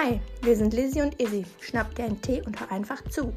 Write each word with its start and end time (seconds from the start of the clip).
Hi, 0.00 0.20
wir 0.42 0.54
sind 0.54 0.74
Lizzie 0.74 1.02
und 1.02 1.20
Izzy. 1.20 1.44
Schnapp 1.60 1.92
dir 1.96 2.04
einen 2.04 2.22
Tee 2.22 2.40
und 2.42 2.60
hör 2.60 2.70
einfach 2.70 3.02
zu. 3.08 3.34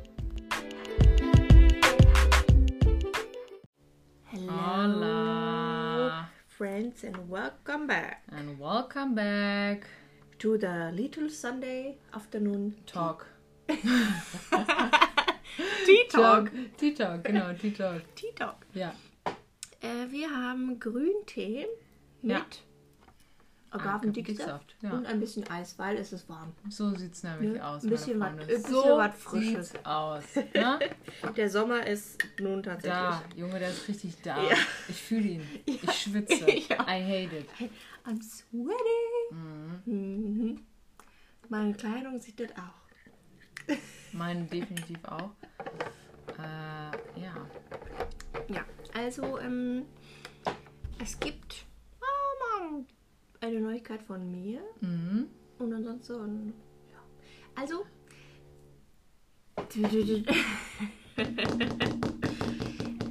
Hello, 4.26 4.54
Hola. 4.54 6.30
friends, 6.48 7.04
and 7.04 7.18
welcome 7.32 7.88
back 7.88 8.22
And 8.28 8.60
welcome 8.60 9.16
back. 9.16 9.88
to 10.38 10.56
the 10.56 10.92
Little 10.94 11.30
Sunday 11.32 11.98
Afternoon 12.12 12.76
Talk. 12.86 13.26
Tea 13.68 13.78
Talk. 16.12 16.52
Tea 16.78 16.94
Talk, 16.94 17.24
genau, 17.24 17.54
Tea 17.54 17.72
Talk. 17.72 18.02
Tea 18.16 18.34
Talk. 18.36 18.58
Ja. 18.76 18.94
Äh, 19.82 20.12
wir 20.12 20.30
haben 20.30 20.80
Grüntee 20.80 21.66
mit 22.22 22.32
Ja. 22.32 22.46
Agavendicksaft 23.72 24.76
ja. 24.82 24.92
und 24.92 25.06
ein 25.06 25.20
bisschen 25.20 25.50
Eis, 25.50 25.80
weil 25.80 25.98
es 25.98 26.12
ist 26.12 26.28
warm. 26.30 26.52
So 26.70 26.94
sieht's 26.96 27.24
nämlich 27.24 27.54
Ne? 27.54 27.66
aus. 27.66 27.84
Ein 27.84 27.90
bisschen 27.90 28.20
was- 28.20 28.28
ein 28.30 28.36
bisschen 28.38 28.64
so 28.72 28.84
was 28.98 29.16
Frisches. 29.18 29.74
aus. 29.86 30.24
Ne? 30.54 30.80
Der 31.38 31.50
Sommer 31.50 31.88
ist 31.88 32.22
nun 32.40 32.62
tatsächlich. 32.64 32.92
Da, 33.00 33.24
Junge, 33.36 33.60
der 33.60 33.70
ist 33.70 33.88
richtig 33.88 34.22
da. 34.22 34.42
Ja. 34.44 34.56
Ich 34.90 35.02
fühle 35.02 35.28
ihn. 35.28 35.48
Ich 35.66 35.92
schwitze. 35.94 36.46
Ja. 36.70 36.82
I 36.88 37.02
hate 37.28 37.38
it. 37.38 37.50
I'm 38.06 38.22
sweating. 38.22 39.82
Mhm. 39.86 40.62
Meine 41.50 41.74
Kleidung 41.74 42.20
sieht 42.20 42.40
das 42.40 42.50
auch. 42.58 43.76
Meine 44.12 44.44
definitiv 44.46 44.98
auch. 45.06 45.32
Äh, 46.38 47.20
ja. 47.22 47.34
Ja, 48.48 48.66
also 48.94 49.40
ähm, 49.40 49.84
es 51.02 51.20
gibt 51.20 51.51
ah, 51.51 51.51
Neuigkeit 53.82 54.02
von 54.04 54.30
mir 54.32 54.62
Mhm. 54.82 55.28
und 55.58 55.74
ansonsten 55.74 56.54
ja. 56.92 57.00
Also 57.56 57.86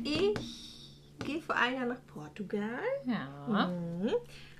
ich 0.05 1.19
gehe 1.25 1.41
vor 1.42 1.56
einem 1.56 1.77
Jahr 1.77 1.86
nach 1.86 2.06
Portugal. 2.06 2.80
Ja. 3.05 3.67
Mhm. 3.69 4.11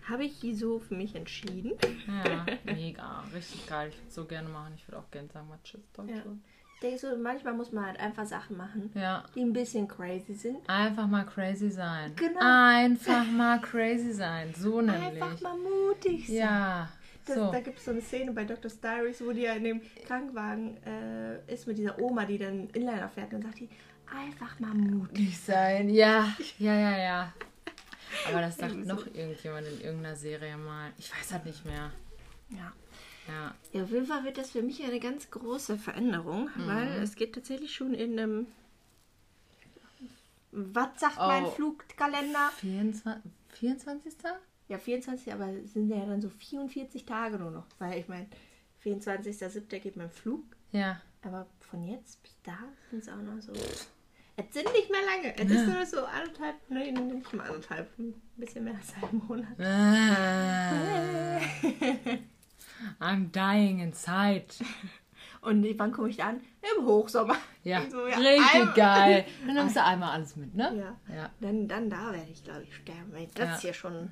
Habe 0.09 0.25
ich 0.25 0.41
so 0.59 0.79
für 0.81 0.95
mich 0.95 1.15
entschieden. 1.15 1.73
Ja, 2.07 2.47
mega. 2.65 3.25
Richtig 3.35 3.67
geil. 3.67 3.91
Ich 3.91 3.97
würde 3.99 4.11
so 4.11 4.25
gerne 4.25 4.49
machen. 4.49 4.73
Ich 4.77 4.87
würde 4.89 4.99
auch 4.99 5.11
gerne 5.11 5.29
sagen, 5.29 5.49
mal 5.49 5.59
Tschüss, 5.63 5.81
Deutschland. 5.93 6.41
Ich 6.59 6.60
denke 6.81 6.99
so, 6.99 7.17
manchmal 7.17 7.55
muss 7.55 7.73
man 7.73 7.87
halt 7.87 8.01
einfach 8.01 8.25
Sachen 8.27 8.57
machen, 8.57 8.91
Ja. 8.95 9.25
die 9.35 9.43
ein 9.43 9.53
bisschen 9.53 9.87
crazy 9.87 10.35
sind. 10.35 10.59
Einfach 10.69 11.07
mal 11.07 11.25
crazy 11.27 11.71
sein. 11.71 12.13
Genau. 12.17 12.41
Einfach 12.43 13.27
mal 13.27 13.61
crazy 13.61 14.13
sein. 14.13 14.53
So 14.57 14.81
nämlich. 14.83 15.23
Einfach 15.23 15.41
mal 15.41 15.57
mutig 15.57 16.27
sein. 16.27 16.37
Ja. 16.37 16.89
Das, 17.27 17.37
so. 17.37 17.53
Da 17.53 17.61
gibt 17.61 17.79
es 17.79 17.85
so 17.85 17.91
eine 17.91 18.01
Szene 18.01 18.33
bei 18.33 18.45
Dr. 18.45 18.71
Diaries, 18.83 19.21
wo 19.25 19.33
die 19.33 19.43
ja 19.43 19.53
in 19.53 19.65
dem 19.65 19.81
Krankenwagen 20.07 20.77
äh, 20.85 21.53
ist 21.53 21.67
mit 21.67 21.77
dieser 21.79 21.99
Oma, 22.01 22.25
die 22.25 22.39
dann 22.39 22.69
Inliner 22.71 23.09
fährt. 23.09 23.33
Und 23.33 23.43
dann 23.45 23.51
sagt 23.53 23.61
die, 23.61 23.69
einfach 24.17 24.59
mal 24.59 24.75
mutig. 24.75 25.39
Sein. 25.39 25.91
Ja. 25.91 26.35
Ja, 26.59 26.75
ja, 26.75 26.99
ja. 26.99 27.33
Aber 28.29 28.41
das 28.41 28.57
sagt 28.57 28.75
noch 28.87 29.07
irgendjemand 29.15 29.67
in 29.69 29.81
irgendeiner 29.83 30.17
Serie 30.17 30.57
mal. 30.57 30.91
Ich 30.99 31.13
weiß 31.15 31.33
halt 31.35 31.45
nicht 31.47 31.65
mehr. 31.65 31.91
Ja. 32.49 32.73
Ja. 33.31 33.55
ja. 33.73 33.83
Auf 33.85 33.91
jeden 33.91 34.07
Fall 34.07 34.25
wird 34.25 34.39
das 34.39 34.51
für 34.51 34.63
mich 34.63 34.83
eine 34.85 35.01
ganz 35.01 35.31
große 35.31 35.77
Veränderung, 35.77 36.49
weil 36.57 36.89
es 37.03 37.15
geht 37.15 37.35
tatsächlich 37.35 37.75
schon 37.75 37.95
in 37.95 38.19
einem. 38.19 38.47
Was 40.53 40.99
sagt 40.99 41.17
mein 41.19 41.45
Oh. 41.45 41.51
Flugkalender? 41.51 42.51
24. 42.59 43.31
24. 43.51 44.13
Ja, 44.69 44.79
24, 44.79 45.33
aber 45.33 45.49
es 45.49 45.73
sind 45.75 45.89
ja 45.89 46.05
dann 46.05 46.21
so 46.21 46.29
44 46.29 47.05
Tage 47.05 47.39
nur 47.39 47.51
noch. 47.51 47.67
Weil 47.79 47.99
ich 48.01 48.09
meine, 48.09 48.27
24.07. 48.85 49.79
geht 49.79 49.97
mein 49.97 50.11
Flug. 50.11 50.45
Ja. 50.73 51.01
Aber 51.23 51.47
von 51.61 51.85
jetzt 51.87 52.23
bis 52.23 52.37
da 52.43 52.59
sind 52.91 53.03
es 53.03 53.09
auch 53.09 53.17
noch 53.17 53.41
so. 53.41 53.53
Es 53.53 54.55
sind 54.55 54.73
nicht 54.73 54.91
mehr 54.91 55.03
lange. 55.05 55.37
Es 55.37 55.51
ist 55.51 55.67
nur 55.67 55.85
so 55.85 56.05
anderthalb, 56.07 56.57
nee, 56.71 56.91
nicht 56.93 57.33
mal 57.35 57.47
anderthalb, 57.47 57.99
ein 57.99 58.15
bisschen 58.37 58.65
mehr 58.65 58.75
als 58.75 58.95
einen 58.95 59.23
Monat. 59.27 59.61
Ah. 59.61 61.41
I'm 63.01 63.31
dying 63.33 63.81
inside. 63.81 64.47
Und 65.43 65.67
wann 65.79 65.93
komme 65.93 66.11
ich 66.11 66.19
da 66.19 66.29
an? 66.29 66.41
Im 66.79 66.85
Hochsommer. 66.85 67.37
Ja. 67.63 67.83
So, 67.91 68.07
ja, 68.07 68.17
Richtig 68.19 68.75
geil. 68.75 69.25
Dann 69.47 69.55
nimmst 69.55 69.77
du 69.77 69.83
einmal 69.83 70.11
alles 70.13 70.37
mit, 70.37 70.55
ne? 70.55 70.97
Ja. 71.09 71.15
Ja. 71.15 71.31
Dann, 71.41 71.67
dann 71.67 71.89
da 71.89 72.13
werde 72.13 72.31
ich, 72.31 72.45
glaube 72.45 72.63
ich, 72.63 72.75
sterben. 72.77 73.11
Weil 73.13 73.27
das 73.35 73.49
Ja. 73.49 73.59
hier 73.61 73.73
schon. 73.75 73.93
Du 73.93 74.11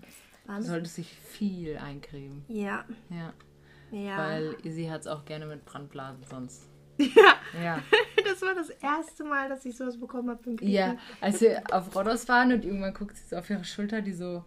Wahnsinn. 0.53 0.71
solltest 0.71 0.97
dich 0.99 1.09
viel 1.13 1.77
eincremen. 1.77 2.45
Ja. 2.49 2.85
Ja. 3.11 3.33
Ja. 3.91 4.19
Weil 4.19 4.57
sie 4.65 4.91
hat 4.91 5.03
es 5.03 5.07
auch 5.07 5.25
gerne 5.27 5.47
mit 5.47 5.65
Brandblasen 5.67 6.25
sonst. 6.25 6.67
ja. 6.99 7.35
Ja. 7.63 7.83
Das 8.25 8.41
war 8.43 8.55
das 8.55 8.71
erste 8.71 9.25
Mal, 9.25 9.49
dass 9.51 9.65
ich 9.67 9.77
sowas 9.77 9.99
bekommen 9.99 10.31
habe. 10.31 10.65
Ja, 10.65 10.97
als 11.21 11.41
wir 11.41 11.63
auf 11.71 11.95
Rodos 11.95 12.27
waren 12.29 12.53
und 12.53 12.65
irgendwann 12.65 12.95
guckt 12.95 13.17
sie 13.17 13.27
so 13.29 13.37
auf 13.37 13.49
ihre 13.51 13.65
Schulter, 13.65 14.01
die 14.03 14.13
so. 14.13 14.45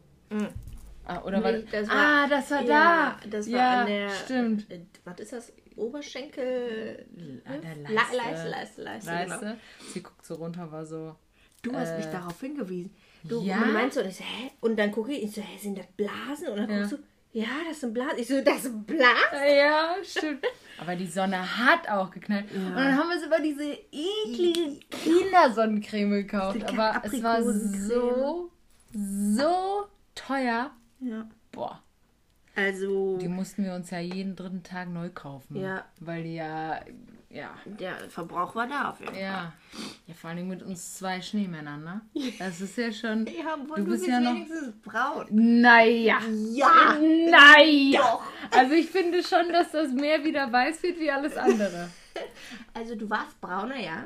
Ah, 1.20 1.24
oder 1.26 1.44
war 1.44 1.52
Nee, 1.52 1.66
das 1.72 1.88
war- 1.90 1.96
Ah, 1.96 2.28
das 2.28 2.52
war 2.52 2.62
Ja, 2.64 3.18
da. 3.24 3.30
das 3.30 3.52
war 3.52 3.58
ja, 3.60 3.80
an 3.82 3.88
der. 3.88 4.10
Stimmt. 4.10 4.72
Äh, 4.72 4.82
was 5.06 5.20
ist 5.20 5.34
das? 5.34 5.54
Oberschenkel. 5.76 7.06
An 7.46 7.62
der 7.62 7.76
Le- 7.76 7.94
Leiste. 7.96 8.16
Leiste, 8.18 8.50
Leiste, 8.50 8.82
Leiste. 8.84 9.10
Genau. 9.12 9.30
Leiste. 9.30 9.58
Sie 9.94 10.04
guckt 10.04 10.26
so 10.26 10.36
runter, 10.36 10.72
war 10.72 10.86
so. 10.86 11.16
Du 11.62 11.74
hast 11.74 11.96
mich 11.98 12.08
Äh, 12.08 12.12
darauf 12.12 12.40
hingewiesen. 12.40 12.94
Du 13.24 13.42
ja? 13.42 13.58
meinst 13.58 13.96
so, 13.96 14.02
hä? 14.04 14.52
Und 14.62 14.78
dann 14.80 14.92
gucke 14.92 15.12
ich, 15.14 15.24
ich 15.24 15.32
so, 15.32 15.42
hä, 15.42 15.58
sind 15.60 15.78
das 15.78 15.86
Blasen? 15.96 16.48
Und 16.50 16.58
dann 16.58 16.70
Ja. 16.70 16.78
guckst 16.80 16.92
du, 16.94 16.98
ja, 17.34 17.46
das 17.70 17.80
sind 17.80 17.94
Blasen. 17.94 18.18
Ich 18.18 18.28
so, 18.28 18.42
das 18.42 18.64
sind 18.64 18.86
Blasen? 18.88 19.08
Ja, 19.58 19.96
stimmt. 20.04 20.44
Aber 20.80 20.96
die 20.96 21.06
Sonne 21.08 21.38
hat 21.58 21.88
auch 21.88 22.10
geknallt. 22.12 22.46
Und 22.52 22.76
dann 22.76 22.98
haben 22.98 23.10
wir 23.10 23.26
über 23.26 23.40
diese 23.40 23.78
eklige 23.92 24.80
Kindersonnencreme 24.90 26.12
gekauft. 26.24 26.64
Aber 26.68 27.02
es 27.06 27.22
war 27.24 27.42
so, 27.44 28.50
so 28.94 29.88
teuer. 30.16 30.72
Ja. 31.02 31.28
Boah. 31.52 31.82
Also, 32.56 33.18
Die 33.18 33.30
mussten 33.30 33.64
wir 33.64 33.74
uns 33.74 33.90
ja 33.92 34.00
jeden 34.00 34.36
dritten 34.36 34.62
Tag 34.62 34.90
neu 34.90 35.10
kaufen. 35.10 35.56
Ja. 35.56 35.86
Weil 36.00 36.24
die 36.24 36.36
ja, 36.36 36.82
ja, 37.30 37.50
der 37.66 37.96
Verbrauch 38.10 38.54
war 38.56 38.68
da 38.68 38.90
auf 38.90 39.00
jeden 39.00 39.14
Fall. 39.14 39.22
ja. 39.22 39.54
Ja, 40.06 40.14
vor 40.14 40.32
allem 40.32 40.50
mit 40.50 40.62
uns 40.62 40.96
zwei 40.96 41.22
Schneemännern, 41.22 41.82
ne? 41.82 42.02
Das 42.40 42.60
ist 42.60 42.78
ja 42.78 42.92
schon. 42.92 43.26
Ja, 43.42 43.54
und 43.54 43.70
du 43.78 43.86
bist 43.86 44.06
ja 44.06 44.20
noch. 44.20 44.34
wenigstens 44.34 44.74
braun. 44.82 45.28
Naja. 45.30 46.20
Ja, 46.52 46.98
Naja. 47.00 48.20
Also 48.54 48.74
ich 48.74 48.90
finde 48.90 49.24
schon, 49.24 49.48
dass 49.54 49.72
das 49.72 49.94
Meer 49.94 50.22
wieder 50.26 50.52
weiß 50.52 50.84
wird 50.84 51.00
wie 51.00 51.10
alles 51.12 51.38
andere. 51.38 51.90
Also 52.74 52.96
du 52.96 53.10
warst 53.10 53.40
brauner, 53.40 53.78
ja. 53.80 54.04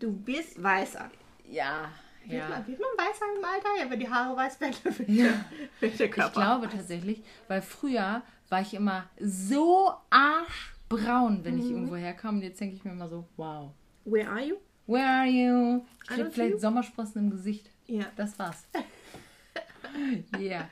Du 0.00 0.12
bist 0.12 0.60
weißer. 0.60 1.08
Ja. 1.48 1.88
Wird, 2.24 2.32
Ja. 2.32 2.48
man, 2.48 2.66
wird 2.66 2.78
man 2.80 3.06
weißer 3.06 3.24
im 3.38 3.44
Alter? 3.44 3.68
Ja, 3.84 3.90
wenn 3.90 4.00
die 4.00 4.08
Haare 4.08 4.36
weiß 4.36 4.60
werden, 4.60 4.76
wird, 4.84 5.08
der, 5.08 5.44
wird 5.80 6.12
Körper. 6.12 6.26
Ich 6.28 6.32
glaube 6.32 6.68
tatsächlich, 6.68 7.22
weil 7.48 7.62
früher 7.62 8.22
war 8.48 8.60
ich 8.60 8.74
immer 8.74 9.08
so 9.20 9.92
arschbraun, 10.10 11.44
wenn 11.44 11.58
ich 11.58 11.64
Mhm. 11.66 11.70
irgendwo 11.72 11.96
herkam. 11.96 12.36
Und 12.36 12.42
jetzt 12.42 12.60
denke 12.60 12.76
ich 12.76 12.84
mir 12.84 12.92
immer 12.92 13.08
so, 13.08 13.26
wow. 13.36 13.72
Where 14.04 14.28
are 14.28 14.44
you? 14.44 14.56
Where 14.86 15.06
are 15.08 15.26
you? 15.26 15.84
Ich 16.04 16.10
don't 16.16 16.30
vielleicht 16.30 16.54
you. 16.54 16.58
Sommersprossen 16.58 17.24
im 17.24 17.30
Gesicht. 17.30 17.70
Ja. 17.86 18.06
Das 18.16 18.38
war's. 18.38 18.66
Yeah. 20.38 20.68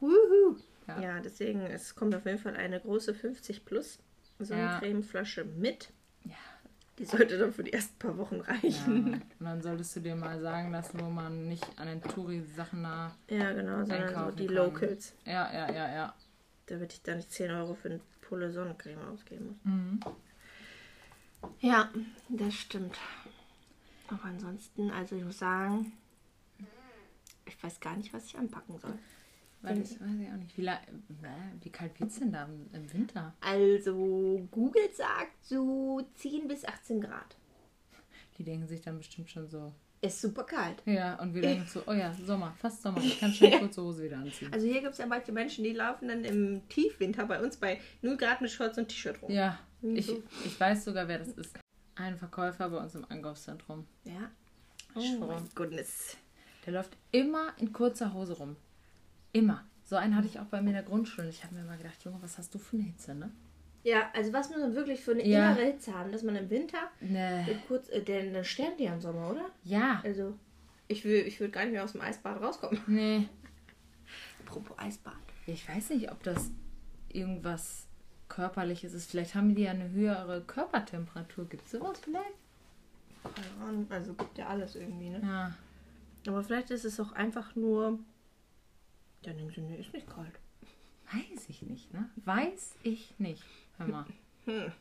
Wuhu. 0.00 0.56
Ja. 0.86 1.00
Ja. 1.00 1.20
deswegen, 1.20 1.60
es 1.62 1.94
kommt 1.94 2.14
auf 2.14 2.24
jeden 2.26 2.38
Fall 2.38 2.56
eine 2.56 2.78
große 2.80 3.14
50 3.14 3.64
plus 3.64 3.98
Sonnencremeflasche 4.38 5.44
mit. 5.44 5.92
Ja. 6.98 7.04
Die 7.04 7.04
sollte 7.06 7.38
dann 7.38 7.52
für 7.52 7.64
die 7.64 7.72
ersten 7.72 7.98
paar 7.98 8.16
Wochen 8.18 8.36
ja. 8.36 8.42
reichen. 8.42 9.14
Und 9.14 9.46
dann 9.46 9.62
solltest 9.62 9.96
du 9.96 10.00
dir 10.00 10.14
mal 10.14 10.40
sagen 10.40 10.72
lassen, 10.72 11.00
wo 11.00 11.08
man 11.08 11.48
nicht 11.48 11.66
an 11.78 11.86
den 11.86 12.02
Touri-Sachen 12.02 12.82
nah. 12.82 13.14
Ja, 13.28 13.52
genau, 13.52 13.84
sondern 13.84 14.14
so 14.14 14.30
die 14.32 14.46
kann. 14.46 14.54
Locals. 14.54 15.14
Ja, 15.24 15.52
ja, 15.52 15.72
ja, 15.72 15.94
ja. 15.94 16.14
Damit 16.66 16.92
ich 16.92 17.02
da 17.02 17.14
nicht 17.14 17.32
10 17.32 17.50
Euro 17.50 17.74
für 17.74 17.88
eine 17.88 18.00
Pulle 18.20 18.52
Sonnencreme 18.52 19.00
ausgeben 19.12 19.46
muss. 19.46 19.64
Mhm. 19.64 20.00
Ja, 21.60 21.90
das 22.28 22.54
stimmt. 22.54 22.98
Aber 24.08 24.24
ansonsten, 24.24 24.90
also 24.90 25.16
ich 25.16 25.24
muss 25.24 25.38
sagen, 25.38 25.92
ich 27.46 27.62
weiß 27.62 27.80
gar 27.80 27.96
nicht, 27.96 28.12
was 28.12 28.26
ich 28.26 28.38
anpacken 28.38 28.78
soll. 28.78 28.98
Weil 29.62 29.78
das 29.78 30.00
weiß 30.00 30.10
ich 30.20 30.28
auch 30.28 30.36
nicht. 30.36 30.58
Wie, 30.58 30.66
äh, 30.66 30.76
wie 31.60 31.70
kalt 31.70 31.98
wird's 32.00 32.18
denn 32.18 32.32
da 32.32 32.48
im, 32.72 32.92
Winter? 32.92 33.32
Also 33.40 34.46
Google 34.50 34.90
sagt 34.92 35.44
so 35.44 36.02
10 36.16 36.48
bis 36.48 36.64
18 36.64 37.00
Grad. 37.00 37.36
Die 38.38 38.44
denken 38.44 38.66
sich 38.66 38.80
dann 38.80 38.98
bestimmt 38.98 39.30
schon 39.30 39.48
so. 39.48 39.72
Ist 40.00 40.20
super 40.20 40.42
kalt. 40.42 40.82
Ja, 40.84 41.14
und 41.20 41.32
wir 41.32 41.42
denken 41.42 41.64
so, 41.68 41.80
oh 41.86 41.92
ja, 41.92 42.12
Sommer, 42.26 42.52
fast 42.58 42.82
Sommer. 42.82 42.98
Ich 42.98 43.20
kann 43.20 43.32
schon 43.32 43.50
kurze 43.60 43.82
Hose 43.82 44.02
wieder 44.02 44.16
anziehen. 44.18 44.52
Also 44.52 44.66
hier 44.66 44.80
gibt 44.80 44.94
es 44.94 44.98
ja 44.98 45.06
manche 45.06 45.30
Menschen, 45.30 45.62
die 45.62 45.72
laufen 45.72 46.08
dann 46.08 46.24
im 46.24 46.68
Tiefwinter 46.68 47.24
bei 47.26 47.40
uns 47.40 47.56
bei 47.56 47.80
0 48.00 48.16
Grad 48.16 48.40
mit 48.40 48.50
Shorts 48.50 48.78
und 48.78 48.88
T-Shirt 48.88 49.22
rum. 49.22 49.30
Ja, 49.30 49.60
ich, 49.80 50.06
so. 50.06 50.20
ich 50.44 50.58
weiß 50.58 50.84
sogar, 50.86 51.06
wer 51.06 51.20
das 51.20 51.28
ist. 51.28 51.56
Ein 51.94 52.16
Verkäufer 52.16 52.68
bei 52.68 52.78
uns 52.78 52.96
im 52.96 53.04
Einkaufszentrum. 53.08 53.86
Ja. 54.02 54.30
Ich 54.96 54.96
Oh 54.96 55.16
schwöre. 55.18 55.34
mein 55.34 55.48
goodness. 55.54 56.16
Der 56.66 56.72
läuft 56.72 56.96
immer 57.12 57.52
in 57.58 57.72
kurzer 57.72 58.12
Hose 58.12 58.32
rum. 58.32 58.56
Immer. 59.32 59.64
So 59.84 59.96
einen 59.96 60.16
hatte 60.16 60.26
ich 60.26 60.38
auch 60.40 60.44
bei 60.46 60.60
mir 60.60 60.68
in 60.70 60.74
der 60.74 60.82
Grundschule. 60.82 61.26
Und 61.26 61.32
ich 61.34 61.44
habe 61.44 61.54
mir 61.54 61.64
mal 61.64 61.76
gedacht, 61.76 62.02
Junge, 62.04 62.18
was 62.22 62.38
hast 62.38 62.54
du 62.54 62.58
für 62.58 62.76
eine 62.76 62.84
Hitze, 62.86 63.14
ne? 63.14 63.30
Ja, 63.84 64.10
also 64.14 64.32
was 64.32 64.48
muss 64.50 64.60
man 64.60 64.74
wirklich 64.74 65.00
für 65.00 65.10
eine 65.12 65.26
Ja. 65.26 65.50
innere 65.52 65.66
Hitze 65.66 65.92
haben, 65.92 66.12
dass 66.12 66.22
man 66.22 66.36
im 66.36 66.48
Winter 66.50 66.78
Ne. 67.00 67.46
äh, 67.48 67.54
kurz, 67.66 67.88
äh, 67.88 68.00
denn 68.02 68.32
dann 68.32 68.44
sterben 68.44 68.76
die 68.78 68.84
ja 68.84 68.94
im 68.94 69.00
Sommer, 69.00 69.30
oder? 69.30 69.46
Ja. 69.64 70.00
Also, 70.04 70.34
ich 70.88 71.04
will, 71.04 71.26
ich 71.26 71.40
würde 71.40 71.50
gar 71.50 71.64
nicht 71.64 71.72
mehr 71.72 71.82
aus 71.84 71.92
dem 71.92 72.00
Eisbad 72.00 72.40
rauskommen. 72.40 72.80
Nee. 72.86 73.28
Apropos 74.46 74.78
Eisbad. 74.78 75.14
Ich 75.46 75.68
weiß 75.68 75.90
nicht, 75.90 76.10
ob 76.12 76.22
das 76.22 76.50
irgendwas 77.08 77.86
Körperliches 78.28 78.92
ist. 78.94 79.10
Vielleicht 79.10 79.34
haben 79.34 79.54
die 79.54 79.62
ja 79.62 79.72
eine 79.72 79.90
höhere 79.90 80.42
Körpertemperatur. 80.42 81.46
Gibt 81.48 81.64
es 81.64 81.72
sowas 81.72 81.98
vielleicht? 82.02 82.32
Keine 83.22 83.68
Ahnung, 83.68 83.86
also 83.90 84.14
gibt 84.14 84.38
ja 84.38 84.46
alles 84.48 84.74
irgendwie, 84.76 85.10
ne? 85.10 85.20
Ja. 85.22 85.52
Aber 86.30 86.42
vielleicht 86.42 86.70
ist 86.70 86.84
es 86.84 86.98
auch 87.00 87.12
einfach 87.12 87.54
nur. 87.56 87.98
Dann 89.22 89.36
denken 89.36 89.52
sie, 89.54 89.60
nee, 89.60 89.76
ist 89.76 89.92
nicht 89.92 90.06
kalt. 90.06 90.38
Weiß 91.12 91.48
ich 91.48 91.62
nicht, 91.62 91.92
ne? 91.92 92.10
Weiß 92.24 92.74
ich 92.82 93.14
nicht. 93.18 93.44
Hör 93.78 93.86
mal. 93.86 94.06
Hm. 94.44 94.72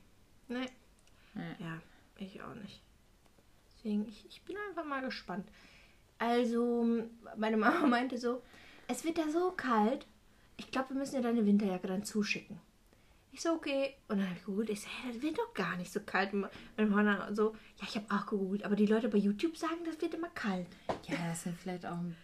Nee. 0.48 0.66
Nee. 1.36 1.56
Ja, 1.60 1.80
ich 2.18 2.42
auch 2.42 2.56
nicht. 2.56 2.82
Deswegen, 3.76 4.08
ich, 4.08 4.26
ich 4.28 4.42
bin 4.42 4.56
einfach 4.68 4.84
mal 4.84 5.02
gespannt. 5.02 5.48
Also, 6.18 7.06
meine 7.38 7.58
Mama 7.58 7.86
meinte 7.88 8.18
so, 8.18 8.42
es 8.88 9.04
wird 9.04 9.20
da 9.20 9.30
so 9.30 9.52
kalt. 9.52 10.08
Ich 10.58 10.72
glaube, 10.72 10.90
wir 10.90 10.96
müssen 10.96 11.16
dir 11.16 11.22
deine 11.22 11.46
Winterjacke 11.46 11.86
dann 11.86 12.04
zuschicken. 12.04 12.60
Ich 13.32 13.42
so, 13.42 13.52
okay. 13.52 13.94
Und 14.08 14.18
dann 14.18 14.28
habe 14.28 14.38
ich 14.38 14.46
gegoogelt. 14.46 14.72
Ich 14.72 14.82
so, 14.82 14.88
hä, 14.88 15.14
das 15.14 15.22
wird 15.22 15.38
doch 15.38 15.54
gar 15.54 15.78
nicht 15.78 15.94
so 15.94 16.00
kalt. 16.00 16.34
Und 16.34 16.50
Mama 16.78 17.04
dann 17.04 17.36
so, 17.36 17.54
ja, 17.78 17.88
ich 17.88 17.96
habe 17.96 18.08
auch 18.10 18.26
gegoogelt. 18.26 18.66
Aber 18.66 18.76
die 18.76 18.88
Leute 18.88 19.10
bei 19.10 19.20
YouTube 19.20 19.56
sagen, 19.56 19.86
das 19.86 20.02
wird 20.02 20.16
immer 20.16 20.30
kalt. 20.30 20.68
Ja, 21.08 21.18
das 21.30 21.44
sind 21.44 21.56
vielleicht 21.56 21.86
auch 21.86 21.98
ein 21.98 22.16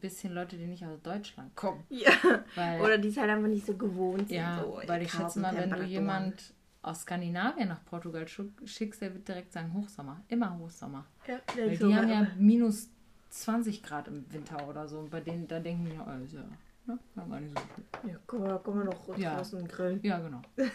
bisschen 0.00 0.32
Leute, 0.34 0.56
die 0.56 0.66
nicht 0.66 0.84
aus 0.84 1.00
Deutschland 1.02 1.54
kommen. 1.56 1.84
Ja. 1.88 2.10
Weil, 2.54 2.80
Oder 2.80 2.98
die 2.98 3.08
es 3.08 3.16
halt 3.16 3.30
einfach 3.30 3.48
nicht 3.48 3.66
so 3.66 3.74
gewohnt 3.76 4.28
sind. 4.28 4.36
ja, 4.36 4.60
so 4.62 4.80
weil 4.86 5.02
ich 5.02 5.12
schätze 5.12 5.40
mal, 5.40 5.54
wenn 5.56 5.70
du 5.70 5.82
jemand 5.82 6.52
aus 6.82 7.02
Skandinavien 7.02 7.68
nach 7.68 7.84
Portugal 7.86 8.24
schick- 8.28 8.66
schickst, 8.66 9.00
der 9.00 9.14
wird 9.14 9.26
direkt 9.26 9.52
sagen 9.52 9.72
Hochsommer. 9.72 10.20
Immer 10.28 10.58
Hochsommer. 10.58 11.06
Ja, 11.26 11.38
Weil 11.56 11.76
die 11.76 11.94
haben 11.94 12.08
ja 12.10 12.26
minus 12.36 12.90
20 13.30 13.82
Grad 13.82 14.08
im 14.08 14.24
Winter 14.32 14.68
oder 14.68 14.86
so. 14.86 14.98
Und 14.98 15.10
bei 15.10 15.20
denen, 15.20 15.48
da 15.48 15.60
denken 15.60 15.86
die, 15.86 15.92
oh, 15.98 16.24
ist 16.24 16.34
ja, 16.34 16.42
ne, 16.86 16.98
ja 17.16 17.24
gar 17.24 17.40
nicht 17.40 17.56
so 17.58 17.64
viel. 18.02 18.10
Ja, 18.12 18.18
kann 18.26 18.40
man, 18.40 18.62
kann 18.62 18.76
man 18.76 18.86
doch 18.86 19.16
Ja. 19.18 19.36
draußen 19.36 19.66
grillen. 19.66 20.00
Ja, 20.02 20.18
genau. 20.18 20.42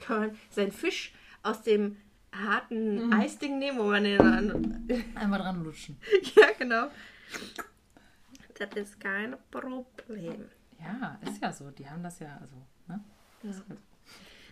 Kann 0.00 0.20
man 0.20 0.30
seinen 0.48 0.72
Fisch 0.72 1.12
aus 1.42 1.60
dem 1.62 1.96
harten 2.32 3.06
Mhm. 3.08 3.12
Eisding 3.12 3.58
nehmen, 3.58 3.78
wo 3.78 3.84
man 3.84 4.04
den 4.04 4.16
dann... 4.18 4.88
Einmal 5.14 5.38
dran 5.40 5.62
lutschen. 5.62 5.98
ja, 6.34 6.46
genau. 6.58 6.86
Das 8.58 8.70
ist 8.74 9.00
kein 9.00 9.36
Problem. 9.50 10.48
Ja, 10.78 11.18
ist 11.22 11.42
ja 11.42 11.52
so. 11.52 11.70
Die 11.70 11.88
haben 11.88 12.02
das 12.02 12.18
ja, 12.18 12.38
also, 12.40 12.56
ne? 12.88 13.02
Ja. 13.42 13.50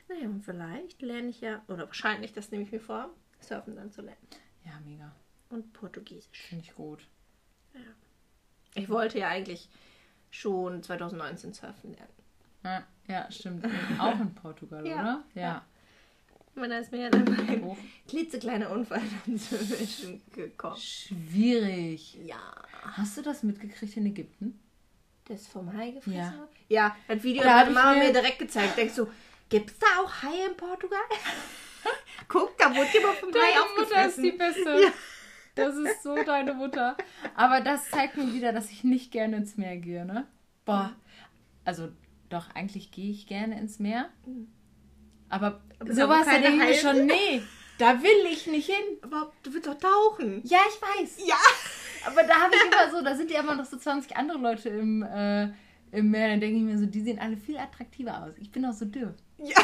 Naja, 0.08 0.26
und 0.26 0.42
vielleicht 0.42 1.00
lerne 1.02 1.28
ich 1.28 1.40
ja, 1.40 1.62
oder 1.68 1.86
wahrscheinlich, 1.86 2.32
das 2.32 2.50
nehme 2.50 2.64
ich 2.64 2.72
mir 2.72 2.80
vor, 2.80 3.10
Surfen 3.40 3.76
dann 3.76 3.90
zu 3.90 4.02
lernen. 4.02 4.26
Ja, 4.64 4.72
mega. 4.84 5.12
Und 5.48 5.72
Portugiesisch. 5.72 6.48
Finde 6.48 6.64
ich 6.64 6.74
gut. 6.74 7.06
Ich 8.74 8.88
wollte 8.88 9.18
ja 9.18 9.28
eigentlich 9.28 9.68
schon 10.30 10.82
2019 10.82 11.52
surfen 11.54 11.94
lernen. 11.94 12.12
Ja, 12.64 12.82
ja 13.06 13.30
stimmt. 13.30 13.64
Auch 13.98 14.18
in 14.20 14.34
Portugal, 14.34 14.86
Ja. 14.86 15.00
oder? 15.00 15.24
Ja. 15.34 15.50
Aber 15.50 15.64
da 16.56 16.78
ist 16.78 16.92
mir 16.92 17.02
ja 17.02 17.10
dann 17.10 17.26
ein 17.48 17.62
Hoch. 17.64 17.76
klitzekleiner 18.08 18.70
Unfall 18.70 19.02
dazwischen 19.26 20.22
gekommen. 20.32 20.76
Schwierig. 20.76 22.16
Ja. 22.24 22.40
Hast 22.92 23.16
du 23.16 23.22
das 23.22 23.42
mitgekriegt 23.42 23.96
in 23.96 24.06
Ägypten? 24.06 24.58
Das 25.26 25.46
vom 25.46 25.72
Hai 25.72 25.90
gefressen 25.92 26.18
Ja. 26.18 26.48
Ja, 26.68 26.96
das 27.08 27.22
Video 27.22 27.42
Da 27.42 27.60
hat 27.60 27.72
Mama 27.72 27.94
mir- 27.94 28.12
direkt 28.12 28.38
gezeigt. 28.38 28.76
Denkst 28.76 28.94
du, 28.96 29.06
gibt's 29.48 29.78
da 29.78 29.86
auch 30.02 30.22
Haie 30.22 30.46
in 30.50 30.56
Portugal? 30.56 31.00
Guck, 32.28 32.56
da 32.58 32.74
wurde 32.74 32.88
jemand 32.92 33.16
vom 33.18 33.30
Hai 33.32 33.60
aufgefressen. 33.60 34.38
Beste. 34.38 34.80
Ja. 34.84 34.92
Das 35.54 35.76
ist 35.76 36.02
so 36.02 36.16
deine 36.24 36.52
Mutter. 36.54 36.96
Aber 37.36 37.60
das 37.60 37.88
zeigt 37.90 38.16
mir 38.16 38.32
wieder, 38.34 38.52
dass 38.52 38.70
ich 38.70 38.82
nicht 38.84 39.12
gerne 39.12 39.36
ins 39.36 39.56
Meer 39.56 39.76
gehe, 39.76 40.04
ne? 40.04 40.26
Boah. 40.64 40.92
Also, 41.64 41.90
doch, 42.28 42.50
eigentlich 42.54 42.90
gehe 42.90 43.10
ich 43.10 43.26
gerne 43.26 43.58
ins 43.60 43.78
Meer. 43.78 44.08
Aber, 44.26 44.46
Aber 45.34 45.60
sowas, 45.80 46.26
wo 46.26 46.30
da 46.30 46.30
keine 46.30 46.42
denke 46.42 46.70
ich 46.70 46.82
mir 46.82 46.90
Haie 46.90 46.94
schon, 46.96 47.06
nee, 47.06 47.42
da 47.78 48.02
will 48.02 48.32
ich 48.32 48.46
nicht 48.46 48.66
hin. 48.66 48.98
Aber 49.02 49.32
du 49.42 49.52
willst 49.52 49.66
doch 49.68 49.78
tauchen. 49.78 50.40
Ja, 50.44 50.58
ich 50.68 50.80
weiß. 50.80 51.26
Ja. 51.26 51.36
Aber 52.06 52.22
da 52.22 52.34
habe 52.34 52.54
ich 52.54 52.62
immer 52.72 52.90
so, 52.90 53.02
da 53.04 53.14
sind 53.16 53.30
ja 53.30 53.40
immer 53.40 53.54
noch 53.56 53.64
so 53.64 53.76
20 53.78 54.14
andere 54.16 54.38
Leute 54.38 54.68
im, 54.68 55.02
äh, 55.02 55.44
im 55.92 56.10
Meer. 56.10 56.28
Dann 56.28 56.40
denke 56.40 56.56
ich 56.58 56.62
mir 56.62 56.78
so, 56.78 56.86
die 56.86 57.00
sehen 57.00 57.18
alle 57.18 57.36
viel 57.36 57.56
attraktiver 57.56 58.22
aus. 58.24 58.34
Ich 58.38 58.50
bin 58.52 58.64
auch 58.66 58.72
so 58.74 58.84
dürr. 58.84 59.14
Ja. 59.38 59.56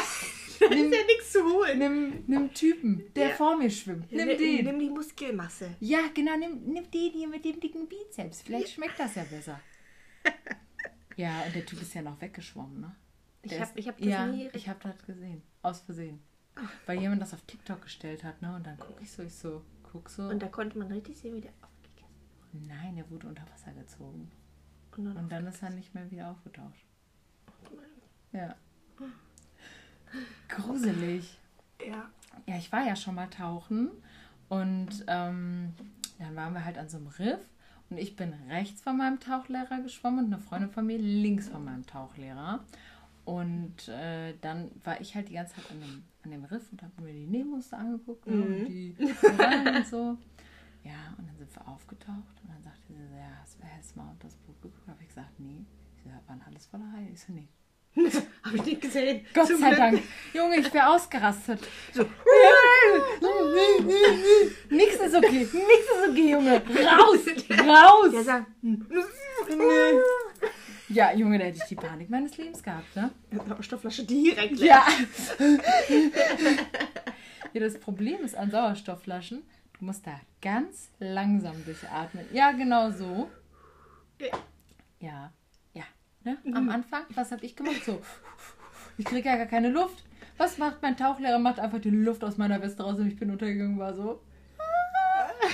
Da 0.59 0.65
ist 0.67 0.93
ja 0.93 1.03
nichts 1.07 1.31
zu 1.31 1.43
holen. 1.43 1.79
Nimm, 1.79 2.23
nimm 2.27 2.53
Typen, 2.53 3.05
der 3.15 3.29
Ja. 3.29 3.35
vor 3.35 3.57
mir 3.57 3.69
schwimmt. 3.69 4.11
Nimm 4.11 4.27
den. 4.37 4.65
Nimm 4.65 4.77
die 4.79 4.89
Muskelmasse. 4.89 5.75
Ja, 5.79 5.99
genau, 6.13 6.35
nimm, 6.37 6.61
nimm 6.65 6.89
den 6.91 7.11
hier 7.13 7.27
mit 7.27 7.43
dem 7.45 7.59
dicken 7.59 7.87
Bizeps. 7.87 8.41
Vielleicht 8.43 8.69
schmeckt 8.73 8.99
das 8.99 9.15
ja 9.15 9.23
besser. 9.23 9.59
Ja, 11.17 11.43
und 11.45 11.53
der 11.55 11.65
Typ 11.65 11.81
ist 11.81 11.93
ja 11.93 12.01
noch 12.01 12.19
weggeschwommen, 12.21 12.79
ne? 12.81 12.95
Ich 13.43 13.51
Der 13.51 13.67
ich 13.75 13.87
hab 13.87 13.97
das 13.97 14.07
ja, 14.07 14.25
nie- 14.27 14.49
ich 14.53 14.67
habe 14.69 14.79
das 14.81 15.05
gesehen. 15.05 15.41
Aus 15.61 15.81
Versehen. 15.81 16.19
Weil 16.85 16.99
jemand 16.99 17.21
das 17.21 17.33
auf 17.33 17.41
TikTok 17.41 17.81
gestellt 17.81 18.23
hat, 18.23 18.41
ne? 18.41 18.55
Und 18.55 18.65
dann 18.65 18.77
gucke 18.77 19.01
ich 19.01 19.11
so, 19.11 19.23
ich 19.23 19.33
so, 19.33 19.63
guck 19.83 20.09
so. 20.09 20.23
Und 20.23 20.41
da 20.41 20.47
konnte 20.47 20.77
man 20.77 20.87
richtig 20.87 21.17
sehen, 21.17 21.35
wie 21.35 21.41
der 21.41 21.53
aufgegessen 21.61 22.67
Nein, 22.67 22.95
der 22.95 23.09
wurde 23.09 23.27
unter 23.27 23.43
Wasser 23.49 23.71
gezogen. 23.71 24.31
Und 24.97 25.05
dann, 25.05 25.17
Und 25.17 25.31
dann 25.31 25.47
ist 25.47 25.63
er 25.63 25.69
nicht 25.69 25.93
mehr 25.95 26.09
wieder 26.11 26.31
aufgetaucht. 26.31 26.75
Ja. 28.33 28.55
Gruselig. 30.49 31.37
Ja. 31.85 32.09
Ja, 32.47 32.57
ich 32.57 32.71
war 32.71 32.85
ja 32.85 32.95
schon 32.95 33.15
mal 33.15 33.29
tauchen 33.29 33.89
und 34.49 35.03
ähm, 35.07 35.73
dann 36.19 36.35
waren 36.35 36.53
wir 36.53 36.63
halt 36.63 36.77
an 36.77 36.89
so 36.89 36.97
einem 36.97 37.07
Riff 37.07 37.39
und 37.89 37.97
ich 37.97 38.15
bin 38.15 38.33
rechts 38.49 38.81
von 38.81 38.97
meinem 38.97 39.19
Tauchlehrer 39.19 39.81
geschwommen 39.81 40.25
und 40.25 40.33
eine 40.33 40.41
Freundin 40.41 40.71
von 40.71 40.85
mir 40.85 40.97
links 40.97 41.49
von 41.49 41.63
meinem 41.63 41.85
Tauchlehrer. 41.85 42.63
Und 43.23 43.87
äh, 43.87 44.33
dann 44.41 44.71
war 44.83 44.99
ich 44.99 45.15
halt 45.15 45.29
die 45.29 45.33
ganze 45.33 45.55
Zeit 45.55 45.71
an 45.71 45.79
dem, 45.79 46.03
an 46.23 46.31
dem 46.31 46.43
Riff 46.45 46.71
und 46.71 46.81
habe 46.81 47.01
mir 47.01 47.13
die 47.13 47.27
Nemos 47.27 47.71
angeguckt 47.71 48.25
ne, 48.27 48.41
und 48.41 48.65
die 48.65 48.95
und 48.99 49.87
so. 49.87 50.17
Ja, 50.83 51.13
und 51.17 51.27
dann 51.27 51.37
sind 51.37 51.53
wir 51.55 51.67
aufgetaucht 51.67 52.41
und 52.41 52.49
dann 52.49 52.63
sagte 52.63 52.81
sie, 52.87 52.93
ja, 53.15 53.37
hast 53.39 53.59
du 53.59 53.63
jetzt 53.77 53.95
mal 53.95 54.09
unter 54.09 54.27
das 54.27 54.35
Boot 54.37 54.59
geguckt? 54.61 54.87
Habe 54.87 55.01
ich 55.01 55.09
gesagt, 55.09 55.39
nee. 55.39 55.63
Sie 56.03 56.09
sagt, 56.09 56.27
waren 56.27 56.41
alles 56.47 56.65
voller 56.65 56.91
Haie? 56.93 57.09
Ich 57.13 57.21
so, 57.21 57.31
nee. 57.33 57.47
Hab 58.43 58.53
ich 58.53 58.65
nicht 58.65 58.81
gesehen. 58.81 59.25
Gott 59.33 59.47
Zum 59.47 59.57
sei 59.57 59.67
Glück. 59.67 59.79
Dank. 59.79 60.01
Junge, 60.33 60.55
ich 60.57 60.73
wäre 60.73 60.89
ausgerastet. 60.89 61.59
So. 61.93 62.03
Nix 64.69 64.95
ist 64.95 65.15
okay. 65.15 65.39
Nix 65.39 65.51
ist 65.51 66.09
okay, 66.09 66.31
Junge. 66.31 66.61
Raus. 66.61 67.19
Raus. 67.59 68.13
Ja, 68.13 68.23
sag. 68.23 68.45
Ja, 70.93 71.13
Junge, 71.13 71.39
da 71.39 71.45
hätte 71.45 71.57
ich 71.57 71.63
die 71.65 71.75
Panik 71.75 72.09
meines 72.09 72.37
Lebens 72.37 72.61
gehabt, 72.61 72.95
ne? 72.95 73.11
Sauerstoffflasche 73.31 74.03
direkt. 74.03 74.57
leer. 74.59 74.67
Ja. 74.67 74.87
ja, 77.53 77.59
das 77.61 77.79
Problem 77.79 78.21
ist 78.23 78.35
an 78.35 78.51
Sauerstoffflaschen, 78.51 79.43
du 79.79 79.85
musst 79.85 80.05
da 80.05 80.19
ganz 80.41 80.89
langsam 80.99 81.63
durchatmen. 81.63 82.25
Ja, 82.33 82.51
genau 82.51 82.91
so. 82.91 83.29
Ja. 84.19 84.27
Ja, 84.99 85.31
ja. 85.73 85.83
Ne? 86.23 86.37
Am 86.53 86.69
Anfang, 86.69 87.03
was 87.15 87.31
habe 87.31 87.45
ich 87.45 87.55
gemacht? 87.55 87.83
So, 87.85 88.01
ich 88.97 89.05
kriege 89.05 89.29
ja 89.29 89.37
gar 89.37 89.47
keine 89.47 89.69
Luft. 89.69 90.03
Was 90.37 90.57
macht 90.57 90.81
mein 90.81 90.97
Tauchlehrer? 90.97 91.39
Macht 91.39 91.59
einfach 91.59 91.79
die 91.79 91.89
Luft 91.89 92.23
aus 92.23 92.37
meiner 92.37 92.61
Weste 92.61 92.83
raus 92.83 92.99
und 92.99 93.07
ich 93.07 93.15
bin 93.15 93.31
untergegangen, 93.31 93.79
war 93.79 93.93
so. 93.93 94.21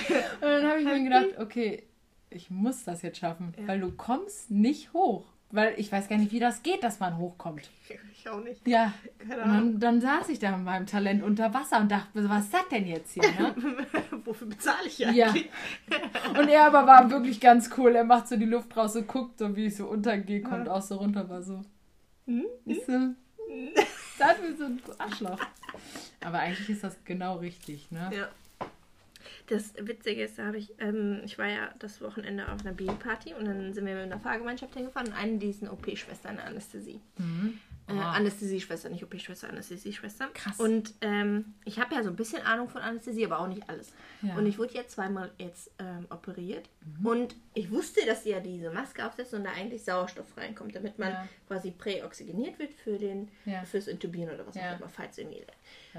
Und 0.08 0.42
dann 0.42 0.66
habe 0.66 0.80
ich 0.80 0.84
mir 0.84 1.02
gedacht, 1.02 1.38
okay, 1.38 1.87
ich 2.30 2.50
muss 2.50 2.84
das 2.84 3.02
jetzt 3.02 3.18
schaffen, 3.18 3.54
weil 3.66 3.80
du 3.80 3.90
kommst 3.92 4.50
nicht 4.50 4.92
hoch. 4.92 5.24
Weil 5.50 5.72
ich 5.78 5.90
weiß 5.90 6.08
gar 6.08 6.18
nicht, 6.18 6.30
wie 6.32 6.40
das 6.40 6.62
geht, 6.62 6.82
dass 6.82 7.00
man 7.00 7.16
hochkommt. 7.16 7.70
Ich 8.12 8.28
auch 8.28 8.42
nicht. 8.44 8.68
Ja, 8.68 8.92
Keine 9.26 9.62
und 9.62 9.80
dann, 9.80 9.98
saß 10.02 10.28
ich 10.28 10.38
da 10.38 10.54
mit 10.54 10.66
meinem 10.66 10.84
Talent 10.84 11.22
unter 11.22 11.54
Wasser 11.54 11.80
und 11.80 11.90
dachte, 11.90 12.28
was 12.28 12.44
ist 12.44 12.52
das 12.52 12.68
denn 12.70 12.86
jetzt 12.86 13.12
hier? 13.14 13.22
Ne? 13.22 13.54
Wofür 14.26 14.46
bezahle 14.46 14.86
ich 14.86 14.98
Ja. 14.98 15.08
eigentlich? 15.28 15.48
Und 16.38 16.48
er 16.48 16.66
aber 16.66 16.86
war 16.86 17.10
wirklich 17.10 17.40
ganz 17.40 17.70
cool. 17.78 17.94
Er 17.96 18.04
macht 18.04 18.28
so 18.28 18.36
die 18.36 18.44
Luft 18.44 18.76
raus 18.76 18.94
und 18.96 19.08
guckt 19.08 19.38
so, 19.38 19.56
wie 19.56 19.66
ich 19.66 19.76
so 19.76 19.86
untergehe, 19.86 20.42
kommt 20.42 20.68
auch 20.68 20.82
so 20.82 20.96
runter, 20.96 21.26
war 21.30 21.40
so. 21.40 21.62
Hm? 22.26 22.44
Ich 22.66 22.84
so. 22.84 22.92
Das 24.18 24.38
ist 24.40 24.58
so 24.58 24.64
ein 24.66 24.82
Arschloch. 24.98 25.38
Aber 26.22 26.40
eigentlich 26.40 26.68
ist 26.68 26.84
das 26.84 27.02
genau 27.04 27.36
richtig, 27.38 27.90
ne? 27.90 28.10
Ja. 28.14 28.28
Das 29.48 29.72
Witzige 29.78 30.24
ist, 30.24 30.38
da 30.38 30.46
habe 30.46 30.58
ich, 30.58 30.74
ähm, 30.78 31.20
ich 31.24 31.38
war 31.38 31.46
ja 31.48 31.70
das 31.78 32.00
Wochenende 32.02 32.50
auf 32.52 32.60
einer 32.60 32.72
Babyparty 32.74 33.34
und 33.34 33.46
dann 33.46 33.72
sind 33.72 33.86
wir 33.86 33.94
mit 33.94 34.04
einer 34.04 34.20
Fahrgemeinschaft 34.20 34.74
hingefahren 34.74 35.08
und 35.08 35.14
eine, 35.14 35.38
die 35.38 35.50
ist 35.50 35.62
eine 35.62 35.72
OP-Schwester 35.72 36.28
in 36.30 36.36
der 36.36 36.44
Anästhesie. 36.46 37.00
Mhm. 37.16 37.58
Äh, 37.88 37.92
Ah. 37.92 38.12
Anästhesieschwester, 38.12 38.90
nicht 38.90 39.02
OP-Schwester, 39.02 39.48
Anästhesieschwester. 39.48 40.28
Krass. 40.34 40.60
Und 40.60 40.92
ähm, 41.00 41.54
ich 41.64 41.78
habe 41.80 41.94
ja 41.94 42.02
so 42.02 42.10
ein 42.10 42.16
bisschen 42.16 42.42
Ahnung 42.42 42.68
von 42.68 42.82
Anästhesie, 42.82 43.24
aber 43.24 43.40
auch 43.40 43.48
nicht 43.48 43.66
alles. 43.70 43.94
Ja. 44.20 44.32
Mhm. 44.34 44.38
Und 44.40 44.46
ich 44.46 44.58
wurde 44.58 44.74
jetzt 44.74 44.90
zweimal 44.90 45.30
jetzt 45.38 45.70
ähm, 45.78 46.04
operiert. 46.10 46.68
Und 47.02 47.34
ich 47.54 47.70
wusste, 47.70 48.04
dass 48.04 48.24
die 48.24 48.28
ja 48.30 48.40
diese 48.40 48.70
Maske 48.70 49.06
aufsetzen 49.06 49.38
und 49.38 49.44
da 49.44 49.52
eigentlich 49.52 49.84
Sauerstoff 49.84 50.36
reinkommt, 50.36 50.76
damit 50.76 50.98
man 50.98 51.12
Ja. 51.12 51.28
quasi 51.46 51.70
präoxygeniert 51.70 52.58
wird 52.58 52.74
für 52.74 52.98
den, 52.98 53.28
Ja. 53.46 53.64
fürs 53.64 53.86
Intubieren 53.88 54.34
oder 54.34 54.46
was 54.46 54.58
auch 54.58 54.76
immer, 54.76 54.88
falls 54.90 55.16
irgendwie. 55.16 55.42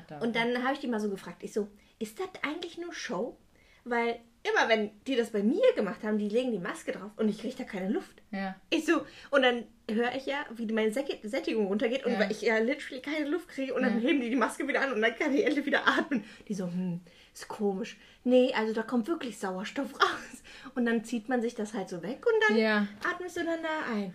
Verdammt. 0.07 0.23
Und 0.23 0.35
dann 0.35 0.63
habe 0.63 0.73
ich 0.73 0.79
die 0.79 0.87
mal 0.87 0.99
so 0.99 1.09
gefragt, 1.09 1.43
ich 1.43 1.53
so, 1.53 1.67
ist 1.99 2.19
das 2.19 2.27
eigentlich 2.43 2.77
nur 2.77 2.93
Show? 2.93 3.37
Weil 3.85 4.19
immer, 4.43 4.69
wenn 4.69 4.91
die 5.07 5.15
das 5.15 5.31
bei 5.31 5.41
mir 5.43 5.61
gemacht 5.75 6.03
haben, 6.03 6.17
die 6.17 6.29
legen 6.29 6.51
die 6.51 6.59
Maske 6.59 6.91
drauf 6.91 7.11
und 7.17 7.27
ich 7.29 7.39
kriege 7.39 7.55
da 7.57 7.63
keine 7.63 7.89
Luft. 7.89 8.21
ja. 8.31 8.55
Ich 8.69 8.85
so, 8.85 9.05
und 9.31 9.41
dann 9.41 9.65
höre 9.89 10.13
ich 10.15 10.25
ja, 10.27 10.45
wie 10.51 10.71
meine 10.71 10.91
Sättigung 10.91 11.67
runtergeht 11.67 12.05
und 12.05 12.13
Ja. 12.13 12.19
weil 12.19 12.31
ich 12.31 12.41
ja 12.41 12.57
literally 12.59 13.01
keine 13.01 13.27
Luft 13.27 13.49
kriege 13.49 13.73
und 13.73 13.81
dann 13.83 14.01
Ja. 14.01 14.07
heben 14.07 14.21
die 14.21 14.29
die 14.29 14.35
Maske 14.35 14.67
wieder 14.67 14.81
an 14.81 14.93
und 14.93 15.01
dann 15.01 15.15
kann 15.15 15.33
ich 15.33 15.45
endlich 15.45 15.65
wieder 15.65 15.87
atmen. 15.87 16.23
Die 16.47 16.53
so, 16.53 16.65
hm, 16.65 17.01
ist 17.33 17.47
komisch. 17.47 17.97
Nee, 18.23 18.53
also 18.55 18.73
da 18.73 18.83
kommt 18.83 19.07
wirklich 19.07 19.37
Sauerstoff 19.39 19.93
raus. 19.95 20.43
Und 20.75 20.85
dann 20.85 21.03
zieht 21.03 21.27
man 21.29 21.41
sich 21.41 21.55
das 21.55 21.73
halt 21.73 21.89
so 21.89 22.01
weg 22.03 22.23
und 22.25 22.43
dann 22.47 22.57
Ja. 22.57 22.87
atmest 23.09 23.37
du 23.37 23.43
dann 23.43 23.59
da 23.63 23.93
ein. 23.93 24.13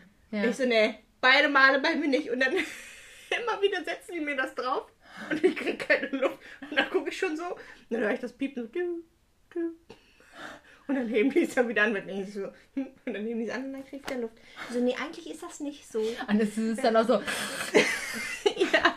Ich 0.48 0.56
so, 0.56 0.64
nee, 0.66 0.94
beide 1.20 1.48
Male 1.48 1.80
bei 1.80 1.94
mir 1.96 2.08
nicht. 2.08 2.30
Und 2.30 2.40
dann 2.40 2.52
immer 2.54 3.62
wieder 3.62 3.82
setzen 3.84 4.12
die 4.14 4.20
mir 4.20 4.36
das 4.36 4.54
drauf 4.54 4.86
und 5.30 5.42
ich 5.44 5.56
kriege 5.56 5.76
keine 5.78 6.09
Luft. 6.09 6.38
Und 6.71 6.76
dann 6.78 6.90
gucke 6.90 7.11
ich 7.11 7.18
schon 7.18 7.37
so, 7.37 7.44
und 7.44 7.59
dann 7.90 8.00
höre 8.00 8.12
ich 8.12 8.21
das 8.21 8.33
Piepen 8.33 8.71
so. 9.52 9.61
Und 10.87 10.97
dann 10.97 11.09
heben 11.09 11.30
die 11.30 11.44
es 11.44 11.54
dann 11.54 11.68
wieder 11.68 11.85
an, 11.85 11.97
ich 12.09 12.35
so, 12.35 12.44
und 12.75 12.88
dann 13.06 13.25
heben 13.25 13.40
die 13.40 13.49
es 13.49 13.54
an 13.54 13.64
und 13.66 13.73
dann 13.73 13.85
kriege 13.85 14.02
ich 14.02 14.11
wieder 14.11 14.21
Luft. 14.21 14.37
So, 14.71 14.80
nee, 14.80 14.94
eigentlich 14.94 15.30
ist 15.30 15.42
das 15.42 15.61
nicht 15.61 15.90
so. 15.90 16.00
Und 16.28 16.40
es 16.40 16.59
ist 16.59 16.85
dann 16.85 16.97
auch 16.97 17.06
so. 17.06 17.14
ja. 18.73 18.94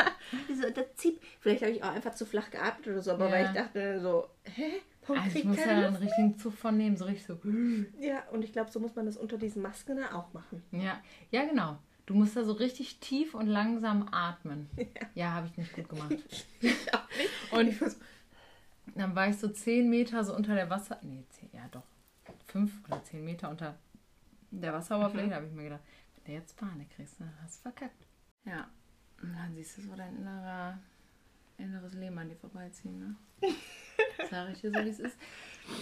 So, 0.53 0.69
das 0.69 0.85
zieht, 0.95 1.21
vielleicht 1.39 1.61
habe 1.61 1.71
ich 1.71 1.83
auch 1.83 1.93
einfach 1.93 2.13
zu 2.15 2.25
flach 2.25 2.49
geatmet 2.51 2.87
oder 2.87 3.01
so, 3.01 3.11
aber 3.11 3.27
Ja. 3.27 3.31
weil 3.31 3.45
ich 3.45 3.51
dachte 3.51 4.01
so, 4.01 4.27
hä? 4.43 4.81
Warum 5.05 5.23
Also 5.23 5.37
ich 5.39 5.45
muss 5.45 5.57
ja 5.57 5.87
einen 5.87 5.95
richtigen 5.95 6.37
Zug 6.37 6.53
von 6.53 6.75
nehmen, 6.75 6.97
so 6.97 7.05
richtig 7.05 7.25
so. 7.25 7.39
Ja, 7.99 8.27
und 8.31 8.43
ich 8.43 8.51
glaube, 8.51 8.69
so 8.71 8.81
muss 8.81 8.93
man 8.95 9.05
das 9.05 9.15
unter 9.15 9.37
diesen 9.37 9.61
Masken 9.61 10.03
auch 10.03 10.33
machen. 10.33 10.63
Ja, 10.71 11.01
ja 11.31 11.45
genau. 11.45 11.77
Du 12.07 12.13
musst 12.15 12.35
da 12.35 12.43
so 12.43 12.53
richtig 12.53 12.99
tief 12.99 13.35
und 13.35 13.45
langsam 13.47 14.07
atmen. 14.11 14.67
Ja, 15.13 15.33
habe 15.33 15.47
ich 15.47 15.57
nicht 15.57 15.75
gut 15.75 15.89
gemacht. 15.89 16.15
Ich 16.61 16.93
auch 16.93 17.07
nicht. 17.17 17.51
Und 17.53 17.67
Ich 17.67 17.79
muss- 17.81 17.97
dann 18.95 19.13
war 19.15 19.27
ich 19.29 19.37
so 19.37 19.47
10 19.49 19.89
Meter 19.89 20.23
so 20.23 20.35
unter 20.35 20.55
der 20.55 20.69
Wasser... 20.71 20.97
Nee, 21.03 21.23
10, 21.29 21.49
ja 21.53 21.67
doch. 21.69 21.83
5 22.47 22.71
oder 22.87 23.03
10 23.03 23.23
Meter 23.23 23.49
unter 23.49 23.77
der 24.51 24.73
Wasseroberfläche. 24.73 25.29
Da 25.29 25.35
habe 25.35 25.45
ich 25.47 25.51
mir 25.53 25.65
gedacht, 25.65 25.81
wenn 26.15 26.33
du 26.33 26.39
jetzt 26.39 26.55
Panik 26.57 26.89
kriegst, 26.95 27.19
dann 27.19 27.31
hast 27.43 27.57
du 27.59 27.61
verkackt. 27.63 28.05
Ja, 28.45 28.67
und 29.21 29.33
dann 29.33 29.53
siehst 29.53 29.77
du 29.77 29.81
so 29.81 29.95
dein 29.95 30.15
innerer, 30.17 30.79
inneres 31.57 31.93
Leben 31.93 32.17
an 32.17 32.29
dir 32.29 32.37
vorbeiziehen, 32.37 32.97
ne? 32.99 33.15
Sag 34.31 34.49
ich 34.51 34.61
dir 34.61 34.71
so, 34.71 34.79
wie 34.83 34.89
es 34.89 34.99
ist. 34.99 35.17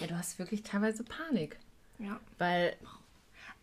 Ja, 0.01 0.07
du 0.07 0.17
hast 0.17 0.39
wirklich 0.39 0.63
teilweise 0.63 1.03
Panik. 1.03 1.57
ja. 1.99 2.19
Weil, 2.39 2.75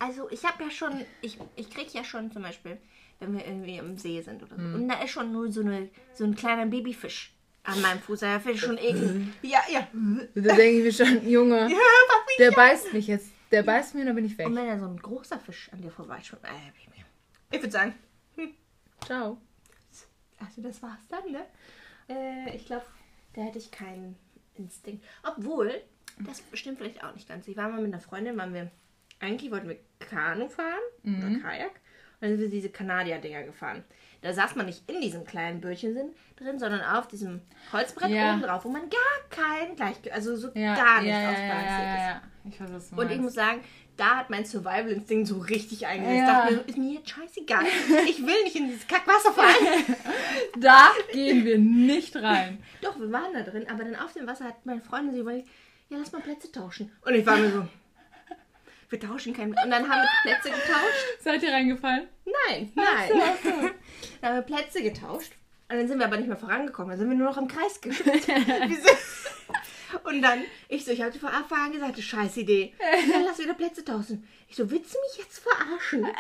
Also 0.03 0.29
ich 0.31 0.45
habe 0.45 0.65
ja 0.65 0.71
schon, 0.71 1.05
ich, 1.21 1.39
ich 1.55 1.71
kriege 1.71 1.91
ja 1.93 2.03
schon 2.03 2.33
zum 2.33 2.43
Beispiel, 2.43 2.77
wenn 3.21 3.37
wir 3.37 3.47
irgendwie 3.47 3.77
im 3.77 3.97
See 3.97 4.21
sind 4.21 4.43
oder 4.43 4.57
so. 4.57 4.63
Mhm. 4.63 4.75
Und 4.75 4.89
da 4.89 5.01
ist 5.01 5.13
schon 5.13 5.31
nur 5.31 5.53
so, 5.53 5.61
eine, 5.61 5.89
so 6.13 6.25
ein 6.25 6.35
kleiner 6.35 6.67
Babyfisch 6.67 7.33
an 7.63 7.81
meinem 7.81 8.01
Fuß. 8.01 8.19
Da 8.19 8.41
finde 8.41 8.57
ich 8.57 8.61
schon 8.61 8.79
eklig. 8.79 9.29
Ja, 9.43 9.61
ja. 9.71 9.87
da 10.35 10.57
denke 10.57 10.79
ich 10.79 10.85
mir 10.85 10.93
schon, 10.93 11.29
Junge, 11.29 11.57
Ja, 11.71 11.79
Papi. 12.09 12.33
der 12.41 12.51
beißt 12.51 12.93
mich 12.93 13.07
jetzt. 13.07 13.31
Der 13.53 13.63
beißt 13.63 13.95
mir 13.95 14.01
und 14.01 14.07
dann 14.09 14.17
bin 14.17 14.25
ich 14.25 14.37
weg. 14.37 14.47
Und 14.47 14.57
wenn 14.57 14.67
da 14.67 14.77
so 14.77 14.87
ein 14.87 14.97
großer 14.97 15.39
Fisch 15.39 15.71
an 15.73 15.81
dir 15.81 15.93
vorbeischwimmt, 15.93 16.43
äh, 16.43 17.55
ich 17.55 17.61
würde 17.63 17.71
sagen, 17.71 17.95
Ciao. 19.05 19.39
also 20.41 20.63
das 20.63 20.83
war's 20.83 21.07
dann, 21.09 21.31
ne? 21.31 21.47
Äh, 22.09 22.57
ich 22.57 22.67
glaube, 22.67 22.87
da 23.35 23.43
hätte 23.43 23.59
ich 23.59 23.71
keinen 23.71 24.17
Instinkt. 24.57 25.05
Obwohl, 25.23 25.81
das 26.19 26.43
stimmt 26.55 26.79
vielleicht 26.79 27.05
auch 27.05 27.15
nicht 27.15 27.29
ganz. 27.29 27.47
Ich 27.47 27.57
war 27.57 27.69
mal 27.69 27.81
mit 27.83 27.93
einer 27.93 28.03
Freundin, 28.03 28.37
waren 28.37 28.53
wir, 28.55 28.71
eigentlich 29.23 29.51
wollten 29.51 29.69
wir 29.69 29.77
Kanu 29.99 30.49
fahren 30.49 30.81
oder 31.05 31.41
Kajak. 31.41 31.71
Und 32.21 32.29
dann 32.29 32.31
sind 32.31 32.41
wir 32.41 32.51
diese 32.51 32.69
Kanadier-Dinger 32.71 33.43
gefahren. 33.45 33.83
Da 34.21 34.33
saß 34.33 34.55
man 34.55 34.67
nicht 34.67 34.89
in 34.89 35.01
diesem 35.01 35.25
kleinen 35.25 35.61
Bötchen 35.61 35.97
drin, 36.37 36.59
sondern 36.61 36.81
auf 36.83 37.09
diesem 37.09 37.41
Holzbrett 37.73 38.11
Ja. 38.11 38.33
oben 38.35 38.43
drauf, 38.43 38.65
wo 38.65 38.69
man 38.69 38.83
gar 38.89 39.01
kein 39.31 39.75
Gleichgewicht, 39.75 40.13
also 40.15 40.37
so 40.37 40.51
Ja, 40.55 40.75
gar 40.77 41.01
nicht 41.01 41.11
ja, 41.11 41.21
ja, 41.21 41.23
ja, 41.23 41.31
ausbalanciert 41.33 42.23
ist. 42.45 42.55
Ich 42.55 42.61
weiß, 42.61 42.73
was 42.73 42.91
du 42.91 42.97
Und 43.01 43.11
ich 43.11 43.19
muss 43.19 43.35
sagen, 43.35 43.61
da 43.97 44.17
hat 44.19 44.31
mein 44.31 44.45
Survival-Instinkt 44.45 45.27
so 45.29 45.39
richtig 45.39 45.87
eingesetzt. 45.87 46.19
Ja. 46.19 46.25
Ich 46.25 46.31
dachte 46.31 46.55
mir, 46.55 46.69
ist 46.69 46.79
mir 46.79 46.93
jetzt 46.95 47.11
scheißegal. 47.11 47.65
Ich 48.09 48.25
will 48.25 48.43
nicht 48.45 48.57
in 48.57 48.67
dieses 48.69 48.87
Kackwasser 48.87 49.33
fallen. 49.33 49.57
Da 50.61 50.91
gehen 51.13 51.45
wir 51.45 51.59
nicht 51.59 52.15
rein. 52.17 52.63
Doch, 52.83 52.99
wir 53.01 53.11
waren 53.11 53.33
da 53.33 53.41
drin, 53.43 53.67
aber 53.71 53.85
dann 53.85 53.97
auf 53.97 54.13
dem 54.13 54.27
Wasser 54.27 54.45
hat 54.45 54.65
meine 54.67 54.81
Freundin 54.83 55.13
sich 55.13 55.21
überlegt, 55.21 55.49
ja, 55.89 55.99
lass 55.99 56.13
mal 56.13 56.21
Plätze 56.21 56.51
tauschen. 56.53 56.93
Und 57.05 57.15
ich 57.15 57.25
war 57.27 57.37
mir 57.37 57.51
so, 57.51 57.67
wir 58.93 59.01
tauschen 59.01 59.33
keinen. 59.33 59.55
Und 59.65 59.71
dann 59.71 59.89
haben 59.89 60.03
wir 60.03 60.09
Plätze 60.23 60.51
getauscht. 60.51 61.21
Seid 61.21 61.43
ihr 61.43 61.53
reingefallen? 61.53 62.07
Nein, 62.25 62.73
nein. 62.75 63.09
Dann 64.21 64.31
haben 64.31 64.37
wir 64.37 64.43
Plätze 64.43 64.83
getauscht. 64.83 65.33
Und 65.71 65.79
dann 65.79 65.89
sind 65.89 65.99
wir 65.99 66.05
aber 66.07 66.19
nicht 66.19 66.29
mehr 66.29 66.37
vorangekommen. 66.37 66.91
Dann 66.91 66.99
sind 66.99 67.09
wir 67.09 67.17
nur 67.17 67.29
noch 67.29 67.39
im 67.39 67.49
Kreis 67.49 67.81
sind- 67.83 67.95
Und 70.05 70.23
dann, 70.23 70.43
ich 70.69 70.85
so, 70.87 70.91
ich 70.91 71.03
habe 71.03 71.13
von 71.19 71.29
Anfang 71.29 71.67
an 71.67 71.73
gesagt, 71.73 72.01
scheiß 72.01 72.37
Idee. 72.39 72.73
Dann 73.13 73.25
lass 73.25 73.39
wieder 73.39 73.53
Plätze 73.55 73.85
tauschen. 73.85 74.27
Ich 74.49 74.57
so, 74.57 74.71
willst 74.71 74.95
du 74.95 74.99
mich 75.01 75.19
jetzt 75.19 75.39
verarschen? 75.41 76.07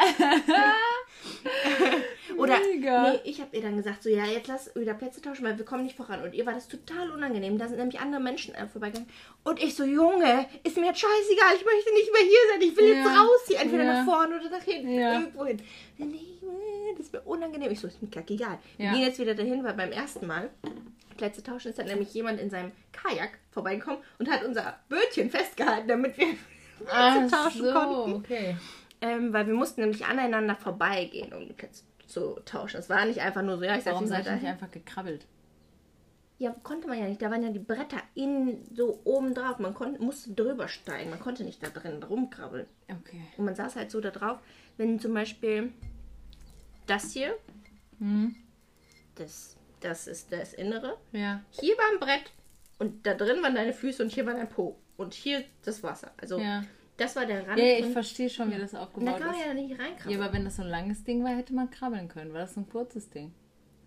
Oder, 2.37 2.58
Mega. 2.61 3.12
nee, 3.12 3.20
ich 3.25 3.40
habe 3.40 3.54
ihr 3.56 3.62
dann 3.62 3.76
gesagt, 3.76 4.02
so, 4.02 4.08
ja, 4.11 4.25
jetzt 4.26 4.49
lass 4.49 4.75
wieder 4.75 4.94
Plätze 4.94 5.20
tauschen, 5.22 5.44
weil 5.44 5.56
wir 5.58 5.64
kommen 5.64 5.84
nicht 5.84 5.96
voran. 5.96 6.22
Und 6.22 6.34
ihr 6.34 6.44
war 6.46 6.52
das 6.54 6.68
total 6.68 7.11
unangenehm. 7.11 7.58
Da 7.58 7.68
sind 7.68 7.78
nämlich 7.78 8.00
andere 8.00 8.20
Menschen 8.20 8.54
äh, 8.54 8.66
vorbeigegangen. 8.68 9.08
Und 9.44 9.62
ich 9.62 9.75
so, 9.75 9.84
Junge, 9.84 10.46
ist 10.64 10.76
mir 10.76 10.87
jetzt 10.87 11.00
scheißegal, 11.00 11.54
ich 11.56 11.64
möchte 11.64 11.92
nicht 11.94 12.12
mehr 12.12 12.22
hier 12.22 12.38
sein. 12.52 12.61
Ich 12.62 12.76
will 12.76 12.88
jetzt 12.88 13.06
Ja. 13.06 13.22
raus 13.22 13.40
hier, 13.46 13.61
entweder 13.61 13.84
Ja. 13.84 13.92
nach 13.99 14.04
vorne 14.04 14.38
oder 14.40 14.50
nach 14.50 14.62
hinten, 14.64 14.99
Ja. 14.99 15.14
irgendwo 15.14 15.44
hin. 15.46 15.61
Nee, 15.99 16.06
nee, 16.06 16.38
das 16.96 17.06
ist 17.06 17.12
mir 17.12 17.20
unangenehm. 17.22 17.70
Ich 17.70 17.80
so, 17.80 17.87
ist 17.88 18.02
mir 18.02 18.08
kackegal. 18.11 18.58
Wir 18.76 18.87
Ja. 18.87 18.92
gehen 18.92 19.02
jetzt 19.02 19.18
wieder 19.18 19.34
dahin, 19.34 19.62
weil 19.64 19.75
beim 19.75 19.92
ersten 19.92 20.26
Mal 20.26 20.50
Plätze 21.16 21.42
tauschen 21.42 21.68
ist 21.68 21.78
dann 21.78 21.87
nämlich 21.87 22.12
jemand 22.14 22.40
in 22.40 22.50
seinem 22.50 22.72
Kajak 22.92 23.38
vorbeigekommen 23.50 24.00
und 24.18 24.30
hat 24.30 24.44
unser 24.44 24.78
Bötchen 24.88 25.30
festgehalten, 25.30 25.88
damit 25.88 26.16
wir 26.18 26.26
Plätze 26.87 27.34
tauschen 27.34 27.72
konnten. 27.72 28.12
okay. 28.14 28.56
Ähm, 29.00 29.32
weil 29.32 29.46
wir 29.46 29.54
mussten 29.54 29.80
nämlich 29.82 30.06
aneinander 30.06 30.54
vorbeigehen, 30.56 31.32
um 31.32 31.46
die 31.46 31.52
Plätze 31.52 31.84
zu 32.06 32.38
tauschen. 32.44 32.78
Es 32.78 32.88
war 32.88 33.04
nicht 33.04 33.20
einfach 33.20 33.42
nur 33.42 33.58
so, 33.58 33.64
ja, 33.64 33.76
ich 33.76 33.84
Warum 33.87 34.06
seid 34.06 34.26
ihr 34.26 34.32
nicht 34.32 34.46
einfach 34.46 34.70
gekrabbelt? 34.70 35.26
Ja, 36.38 36.54
konnte 36.64 36.88
man 36.88 36.99
ja 36.99 37.06
nicht. 37.06 37.22
Da 37.22 37.30
waren 37.30 37.42
ja 37.42 37.50
die 37.50 37.58
Bretter 37.61 37.99
in 38.14 38.58
so 38.75 39.00
oben 39.04 39.32
drauf. 39.32 39.58
Man 39.61 39.75
konnte, 39.75 40.02
musste 40.02 40.32
drüber 40.32 40.66
steigen. 40.66 41.11
Man 41.11 41.20
konnte 41.20 41.44
nicht 41.44 41.62
da 41.62 41.68
drin 41.68 42.02
rumkrabbeln. 42.02 42.66
Okay. 42.88 43.22
Und 43.37 43.44
man 43.44 43.54
saß 43.54 43.76
halt 43.76 43.90
so 43.92 44.00
da 44.00 44.11
drauf, 44.11 44.38
wenn 44.76 44.99
zum 44.99 45.14
Beispiel 45.14 45.72
das 46.86 47.12
hier, 47.12 47.36
Hm. 47.98 48.34
das, 49.14 49.56
das 49.80 50.06
ist 50.06 50.32
das 50.32 50.54
Innere. 50.54 50.96
Ja. 51.12 51.42
Hier 51.50 51.76
war 51.76 51.84
ein 51.92 52.00
Brett 52.00 52.30
und 52.78 53.06
da 53.06 53.14
drin 53.14 53.42
waren 53.42 53.54
deine 53.54 53.72
Füße 53.72 54.02
und 54.02 54.10
hier 54.12 54.26
war 54.26 54.34
dein 54.34 54.48
Po. 54.48 54.76
Und 54.96 55.14
hier 55.14 55.44
das 55.64 55.82
Wasser. 55.82 56.12
Also 56.16 56.38
Ja. 56.38 56.62
das 56.96 57.16
war 57.16 57.26
der 57.26 57.46
Rand. 57.48 57.58
Ja, 57.58 57.78
ich 57.78 57.86
verstehe 57.86 58.28
schon, 58.30 58.50
wie 58.52 58.58
das 58.58 58.72
und 58.72 58.78
da 58.78 58.82
aufgebaut 58.84 59.18
kann 59.18 59.26
man 59.28 59.36
ist. 59.40 59.46
ja 59.46 59.54
nicht 59.54 59.70
Ja, 59.70 59.76
reinkrabbeln. 59.84 60.20
aber 60.22 60.32
wenn 60.32 60.44
das 60.44 60.56
so 60.56 60.62
ein 60.62 60.68
langes 60.68 61.02
Ding 61.04 61.24
war, 61.24 61.30
hätte 61.36 61.54
man 61.54 61.70
krabbeln 61.70 62.08
können. 62.08 62.32
War 62.32 62.40
das 62.40 62.54
so 62.54 62.60
ein 62.60 62.68
kurzes 62.68 63.08
Ding? 63.10 63.32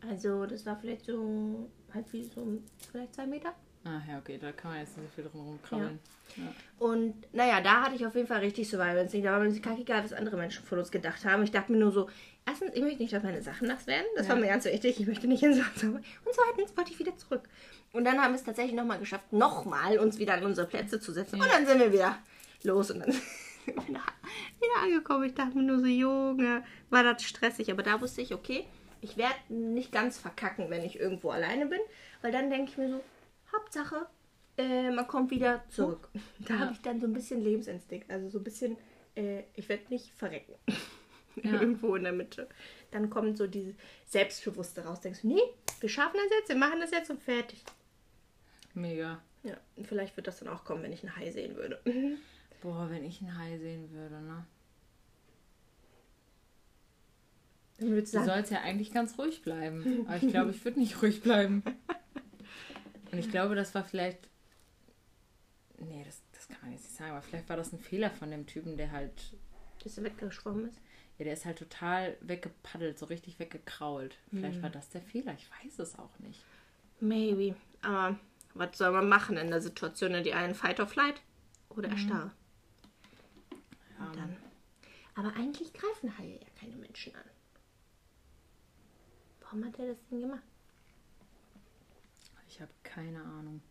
Also 0.09 0.45
das 0.45 0.65
war 0.65 0.75
vielleicht 0.79 1.05
so, 1.05 1.69
halt 1.93 2.11
wie 2.13 2.23
so, 2.23 2.59
vielleicht 2.91 3.15
zwei 3.15 3.25
Meter. 3.27 3.53
Ah, 3.87 4.01
ja, 4.09 4.17
okay, 4.17 4.39
da 4.41 4.51
kann 4.51 4.71
man 4.71 4.79
jetzt 4.79 4.97
nicht 4.97 5.07
so 5.15 5.21
viel 5.21 5.29
drum 5.31 5.59
krabbeln. 5.61 5.99
Ja. 6.35 6.43
Und 6.79 7.13
naja, 7.33 7.61
da 7.61 7.83
hatte 7.83 7.95
ich 7.95 8.03
auf 8.05 8.15
jeden 8.15 8.27
Fall 8.27 8.39
richtig 8.39 8.67
Survival 8.67 8.97
Instinct. 8.97 9.27
Da 9.27 9.31
war 9.33 9.39
mir 9.39 9.47
das 9.49 9.61
kackegal, 9.61 10.03
was 10.03 10.11
andere 10.11 10.37
Menschen 10.37 10.65
von 10.65 10.79
uns 10.79 10.89
gedacht 10.89 11.23
haben. 11.23 11.43
Ich 11.43 11.51
dachte 11.51 11.71
mir 11.71 11.77
nur 11.77 11.91
so, 11.91 12.09
erstens, 12.47 12.71
ich 12.73 12.81
möchte 12.81 13.03
nicht, 13.03 13.13
dass 13.13 13.21
meine 13.21 13.43
Sachen 13.43 13.67
nass 13.67 13.85
werden. 13.85 14.07
Das 14.15 14.27
war 14.27 14.35
Ja. 14.37 14.41
mir 14.41 14.47
ganz 14.47 14.65
wichtig. 14.65 14.99
Ich 14.99 15.05
möchte 15.05 15.27
nicht 15.27 15.43
in 15.43 15.53
so 15.53 15.61
Und 15.85 16.03
zweitens 16.31 16.75
wollte 16.75 16.91
ich 16.91 16.97
wieder 16.99 17.15
zurück. 17.15 17.47
Und 17.93 18.05
dann 18.05 18.19
haben 18.19 18.31
wir 18.33 18.37
es 18.39 18.43
tatsächlich 18.43 18.75
nochmal 18.75 18.97
geschafft, 18.97 19.31
nochmal 19.31 19.99
uns 19.99 20.17
wieder 20.17 20.33
an 20.33 20.43
unsere 20.45 20.65
Plätze 20.67 20.99
zu 20.99 21.11
setzen. 21.13 21.39
Und 21.39 21.47
dann 21.51 21.67
sind 21.67 21.77
wir 21.79 21.93
wieder 21.93 22.17
los 22.63 22.89
und 22.89 23.01
dann 23.01 23.11
sind 23.11 23.23
wir 23.67 23.75
wieder, 23.87 24.01
wieder 24.59 24.81
angekommen. 24.83 25.25
Ich 25.25 25.35
dachte 25.35 25.55
mir 25.57 25.63
nur 25.63 25.77
so, 25.79 25.85
Junge, 25.85 26.63
war 26.89 27.03
das 27.03 27.21
stressig. 27.23 27.71
Aber 27.71 27.83
da 27.83 28.01
wusste 28.01 28.21
ich, 28.21 28.33
okay, 28.33 28.65
ich 29.01 29.15
werde 29.15 29.35
nicht 29.49 29.91
ganz 29.91 30.17
verkacken, 30.17 30.71
wenn 30.71 30.83
ich 30.83 30.99
irgendwo 30.99 31.29
alleine 31.29 31.67
bin. 31.67 31.79
Weil 32.23 32.31
dann 32.31 32.49
denke 32.49 32.71
ich 32.71 32.77
mir 32.79 32.89
so, 32.89 33.01
Hauptsache, 33.57 34.07
äh, 34.57 34.91
man 34.91 35.07
kommt 35.07 35.31
wieder 35.31 35.63
zurück. 35.69 36.09
Da 36.39 36.53
Ja. 36.55 36.59
habe 36.61 36.73
ich 36.73 36.81
dann 36.81 36.99
so 36.99 37.07
ein 37.07 37.13
bisschen 37.13 37.41
Lebensinstinkt. 37.41 38.09
Also 38.11 38.29
so 38.29 38.39
ein 38.39 38.43
bisschen, 38.43 38.77
äh, 39.15 39.43
ich 39.55 39.67
werde 39.69 39.83
nicht 39.89 40.11
verrecken. 40.13 40.53
Ja. 41.43 41.51
Irgendwo 41.51 41.95
in 41.95 42.03
der 42.05 42.13
Mitte. 42.13 42.47
Dann 42.91 43.09
kommt 43.09 43.37
so 43.37 43.45
dieses 43.45 43.75
Selbstbewusste 44.07 44.85
raus. 44.85 45.01
Denkst 45.01 45.23
du, 45.23 45.27
nee, 45.27 45.41
wir 45.81 45.89
schaffen 45.89 46.15
das 46.15 46.31
jetzt, 46.39 46.47
wir 46.47 46.55
machen 46.55 46.79
das 46.79 46.91
jetzt 46.91 47.09
und 47.09 47.21
fertig. 47.21 47.61
Mega. 48.73 49.21
Ja, 49.43 49.57
und 49.75 49.85
vielleicht 49.85 50.15
wird 50.15 50.27
das 50.27 50.39
dann 50.39 50.47
auch 50.47 50.63
kommen, 50.63 50.81
wenn 50.83 50.93
ich 50.93 51.03
einen 51.03 51.17
Hai 51.17 51.29
sehen 51.31 51.57
würde. 51.57 51.81
Boah, 52.61 52.89
wenn 52.89 53.03
ich 53.03 53.19
einen 53.21 53.37
Hai 53.37 53.57
sehen 53.57 53.91
würde, 53.91 54.21
ne? 54.21 54.45
Dann 57.79 57.89
würdest 57.89 58.13
Du 58.13 58.19
du 58.19 58.25
sagen, 58.25 58.37
sollst 58.37 58.51
ja 58.53 58.61
eigentlich 58.61 58.93
ganz 58.93 59.17
ruhig 59.17 59.41
bleiben. 59.41 60.05
Aber 60.07 60.15
ich 60.15 60.29
glaube, 60.29 60.51
ich 60.51 60.63
würde 60.63 60.79
nicht 60.79 61.01
ruhig 61.01 61.21
bleiben. 61.21 61.63
Und 63.15 63.19
ich 63.19 63.31
glaube, 63.31 63.55
das 63.55 63.73
war 63.73 63.83
vielleicht. 63.85 64.27
Nee, 65.77 66.03
das, 66.05 66.21
das 66.33 66.47
kann 66.47 66.57
man 66.61 66.71
jetzt 66.73 66.83
nicht 66.83 66.95
sagen, 66.95 67.11
aber 67.11 67.21
vielleicht 67.21 67.47
war 67.47 67.57
das 67.57 67.71
ein 67.71 67.79
Fehler 67.79 68.09
von 68.09 68.29
dem 68.29 68.45
Typen, 68.45 68.75
der 68.77 68.91
halt. 68.91 69.13
dass 69.83 69.97
er 69.97 70.03
weggeschwommen 70.03 70.69
ist. 70.69 70.81
Ja, 71.17 71.23
der 71.23 71.33
ist 71.33 71.45
halt 71.45 71.59
total 71.59 72.17
weggepaddelt, 72.19 72.99
so 72.99 73.05
richtig 73.05 73.39
weggekrault. 73.39 74.17
Vielleicht 74.31 74.61
war 74.61 74.69
das 74.69 74.89
der 74.89 75.01
Fehler, 75.01 75.33
ich 75.33 75.49
weiß 75.49 75.79
es 75.79 75.97
auch 75.97 76.19
nicht. 76.19 76.43
Maybe. 76.99 77.55
Aber 77.81 78.19
was 78.53 78.77
soll 78.77 78.91
man 78.91 79.07
machen 79.07 79.37
in 79.37 79.49
der 79.49 79.61
Situation? 79.61 80.13
In 80.13 80.25
die 80.25 80.33
einen 80.33 80.55
Fight 80.55 80.79
or 80.81 80.87
Flight 80.87 81.21
oder 81.69 81.87
erstarre? 81.87 82.31
Ja, 83.97 84.11
Dann. 84.13 84.35
Aber 85.15 85.33
eigentlich 85.37 85.71
greifen 85.71 86.17
Haie 86.17 86.33
ja 86.33 86.47
keine 86.59 86.75
Menschen 86.75 87.15
an. 87.15 87.29
Warum 89.41 89.63
hat 89.65 89.79
er 89.79 89.87
das 89.87 89.97
denn 90.11 90.19
gemacht? 90.19 90.43
Ich 92.55 92.61
habe 92.61 92.71
keine 92.83 93.21
Ahnung. 93.21 93.61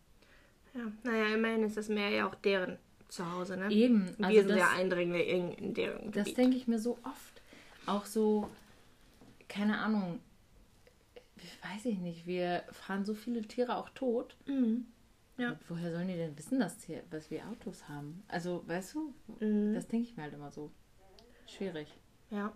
Ja, 0.75 0.91
naja, 1.03 1.33
immerhin 1.33 1.63
ist 1.63 1.75
das 1.75 1.89
Meer 1.89 2.09
ja 2.09 2.27
auch 2.29 2.35
deren 2.35 2.77
Zuhause, 3.07 3.57
ne? 3.57 3.71
Eben, 3.71 4.15
Wir 4.19 4.25
also 4.27 4.39
sind 4.41 4.49
das, 4.49 4.57
ja 4.59 4.69
Eindringlinge 4.73 5.23
in, 5.23 5.51
in 5.53 5.73
deren 5.73 6.11
das 6.11 6.25
Gebiet. 6.25 6.37
denke 6.37 6.57
ich 6.57 6.67
mir 6.67 6.77
so 6.77 6.99
oft. 7.03 7.41
Auch 7.87 8.05
so, 8.05 8.47
keine 9.49 9.79
Ahnung, 9.79 10.19
weiß 11.63 11.85
ich 11.85 11.97
nicht, 11.97 12.27
wir 12.27 12.63
fahren 12.71 13.05
so 13.05 13.15
viele 13.15 13.41
Tiere 13.41 13.75
auch 13.75 13.89
tot. 13.89 14.35
Mhm. 14.45 14.85
Ja. 15.37 15.57
Woher 15.67 15.91
sollen 15.91 16.07
die 16.07 16.15
denn 16.15 16.37
wissen, 16.37 16.59
dass, 16.59 16.83
hier, 16.83 17.01
dass 17.09 17.31
wir 17.31 17.47
Autos 17.49 17.89
haben? 17.89 18.23
Also, 18.27 18.63
weißt 18.67 18.93
du, 18.93 19.13
Mhm. 19.39 19.73
das 19.73 19.87
denke 19.87 20.07
ich 20.09 20.15
mir 20.15 20.23
halt 20.23 20.33
immer 20.35 20.51
so. 20.51 20.69
Schwierig. 21.47 21.87
Ja. 22.29 22.53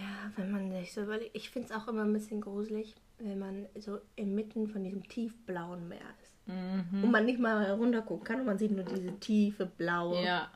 Ja, 0.00 0.32
wenn 0.36 0.50
man 0.50 0.70
sich 0.72 0.92
so 0.92 1.02
überlegt. 1.02 1.34
Ich 1.34 1.50
finde 1.50 1.68
es 1.68 1.74
auch 1.74 1.88
immer 1.88 2.02
ein 2.02 2.12
bisschen 2.12 2.40
gruselig, 2.40 2.94
wenn 3.18 3.38
man 3.38 3.66
so 3.78 3.98
inmitten 4.16 4.68
von 4.68 4.84
diesem 4.84 5.06
tiefblauen 5.08 5.88
Meer 5.88 5.98
ist. 6.22 6.36
Mhm. 6.46 7.04
Und 7.04 7.10
man 7.10 7.24
nicht 7.26 7.38
mal 7.40 7.70
runtergucken 7.72 8.24
kann 8.24 8.40
und 8.40 8.46
man 8.46 8.58
sieht 8.58 8.70
nur 8.70 8.84
diese 8.84 9.18
tiefe, 9.18 9.66
blaue 9.66 10.22
Ja. 10.22 10.50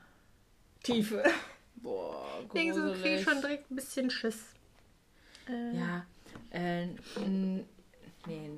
Tiefe. 0.83 1.23
Boah, 1.77 2.41
Ich 2.45 2.49
denke 2.53 2.75
so, 2.75 2.81
kriege 2.81 2.93
ich 2.93 3.03
gruselig. 3.03 3.25
schon 3.25 3.41
direkt 3.41 3.71
ein 3.71 3.77
bisschen 3.77 4.11
Schiss. 4.11 4.55
Äh, 5.49 5.77
Ja, 5.77 6.07
äh, 6.51 6.87
nee, 7.27 8.51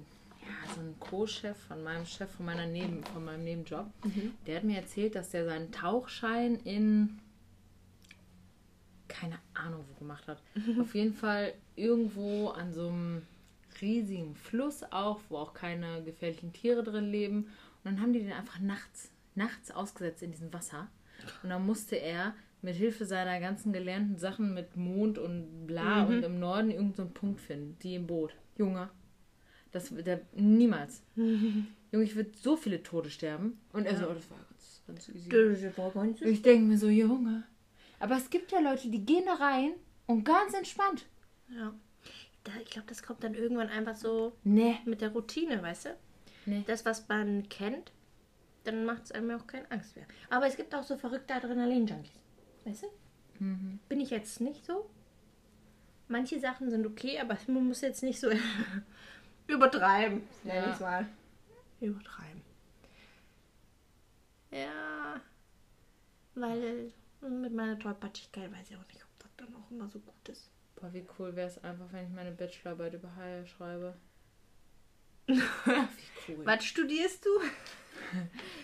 ja, 0.43 0.75
so 0.75 0.81
ein 0.83 0.95
Co-Chef 1.01 1.57
von 1.57 1.83
meinem 1.83 2.05
Chef, 2.05 2.31
von 2.33 2.45
meiner 2.47 2.67
Neben, 2.67 3.03
von 3.05 3.25
meinem 3.25 3.45
Nebenjob, 3.45 3.87
der 4.47 4.57
hat 4.57 4.65
mir 4.65 4.77
erzählt, 4.79 5.15
dass 5.15 5.31
der 5.31 5.47
seinen 5.47 5.73
Tauchschein 5.73 6.57
in 6.65 7.19
keine 9.15 9.39
Ahnung 9.55 9.85
wo 9.89 9.99
gemacht 9.99 10.27
hat. 10.29 10.43
Auf 10.81 10.95
jeden 10.95 11.15
Fall 11.15 11.55
irgendwo 11.77 12.49
an 12.49 12.73
so 12.73 12.89
einem 12.89 13.23
riesigen 13.81 14.35
Fluss 14.35 14.83
auch, 14.91 15.21
wo 15.29 15.39
auch 15.39 15.55
keine 15.55 16.03
gefährlichen 16.03 16.53
Tiere 16.53 16.83
drin 16.83 17.11
leben. 17.11 17.45
Und 17.45 17.85
dann 17.85 18.01
haben 18.01 18.13
die 18.13 18.21
den 18.21 18.33
einfach 18.33 18.61
nachts, 18.61 19.11
nachts 19.35 19.71
ausgesetzt 19.71 20.23
in 20.23 20.31
diesem 20.31 20.53
Wasser. 20.53 20.89
Und 21.43 21.51
dann 21.51 21.65
musste 21.65 21.97
er 21.97 22.35
mit 22.63 22.77
Hilfe 22.77 23.05
seiner 23.05 23.41
ganzen 23.41 23.73
gelernten 23.73 24.17
Sachen 24.19 24.55
mit 24.55 24.77
Mond 24.77 25.19
und 25.19 25.67
bla 25.67 26.05
und 26.05 26.23
im 26.23 26.41
Norden 26.41 26.71
irgendeinen 26.71 27.09
so 27.09 27.15
Punkt 27.15 27.41
finden, 27.41 27.77
die 27.83 27.95
im 27.95 28.07
Boot. 28.07 28.35
Junge, 28.57 28.89
das 29.71 29.91
der 29.91 30.23
niemals. 30.35 31.03
Junge, 31.17 32.05
ich 32.05 32.17
würde 32.17 32.31
so 32.35 32.57
viele 32.57 32.83
Tote 32.83 33.11
sterben. 33.11 33.61
Und 33.73 33.87
er 33.87 33.97
so, 33.97 34.09
oh, 34.09 34.15
das 34.15 34.31
war 34.31 34.39
ganz, 34.49 34.83
ganz 34.87 35.09
easy. 35.11 35.29
Ich 36.25 36.43
denke 36.43 36.65
mir 36.67 36.79
so, 36.79 36.89
Junge. 36.89 37.45
Aber 38.01 38.17
es 38.17 38.31
gibt 38.31 38.53
ja 38.53 38.61
Leute, 38.61 38.89
die 38.91 39.05
gehen 39.05 39.25
da 39.27 39.35
rein 39.35 39.75
und 40.07 40.25
ganz 40.25 40.53
entspannt. 40.55 41.07
Ja. 41.49 41.73
Da, 42.45 42.53
ich 42.63 42.71
glaube, 42.71 42.89
das 42.89 43.03
kommt 43.03 43.25
dann 43.25 43.35
irgendwann 43.35 43.69
einfach 43.69 43.95
so 43.97 44.37
Nee. 44.45 44.77
mit 44.85 45.01
der 45.01 45.11
Routine, 45.13 45.63
weißt 45.63 45.87
du? 45.87 45.97
Nee. 46.47 46.63
Das, 46.67 46.85
was 46.85 47.09
man 47.09 47.49
kennt, 47.49 47.93
dann 48.65 48.85
macht 48.85 49.05
es 49.05 49.13
einem 49.13 49.31
ja 49.31 49.37
auch 49.37 49.47
keine 49.47 49.71
Angst 49.71 49.97
mehr. 49.97 50.07
Aber 50.29 50.47
es 50.47 50.57
gibt 50.57 50.75
auch 50.75 50.83
so 50.83 50.97
verrückte 50.99 51.35
Adrenalin-Junkies. 51.35 52.21
Weißt 52.65 52.83
du? 52.83 53.45
Mhm. 53.45 53.79
Bin 53.89 54.01
ich 54.01 54.11
jetzt 54.11 54.41
nicht 54.41 54.65
so. 54.67 54.89
Manche 56.09 56.39
Sachen 56.39 56.71
sind 56.71 56.87
okay, 56.87 57.19
aber 57.19 57.39
man 57.47 57.67
muss 57.69 57.81
jetzt 57.81 58.03
nicht 58.03 58.21
so 58.21 58.29
übertreiben, 59.47 60.23
nenne 60.43 60.67
Ja. 60.67 60.73
ich 60.75 60.81
mal. 60.81 61.07
Übertreiben. 61.81 62.43
Ja. 64.51 65.21
Weil 66.35 66.93
mit 67.29 67.55
meiner 67.55 67.79
Tollpatschigkeit 67.79 68.51
weiß 68.53 68.71
ich 68.71 68.77
auch 68.77 68.87
nicht, 68.89 69.03
ob 69.03 69.19
das 69.19 69.37
dann 69.37 69.55
auch 69.55 69.71
immer 69.71 69.89
so 69.89 69.99
gut 70.01 70.29
ist. 70.29 70.51
Boah, 70.77 70.93
wie 70.93 71.07
cool 71.19 71.35
wäre 71.37 71.49
es 71.49 71.63
einfach, 71.63 71.87
wenn 71.93 72.07
ich 72.07 72.13
meine 72.13 72.33
Bachelorarbeit 72.33 72.95
über 72.95 73.15
Haie 73.17 73.47
schreibe. 73.47 73.95
Wie 75.27 75.41
cool. 76.29 76.45
Was 76.45 76.65
studierst 76.65 77.25
du? 77.25 77.31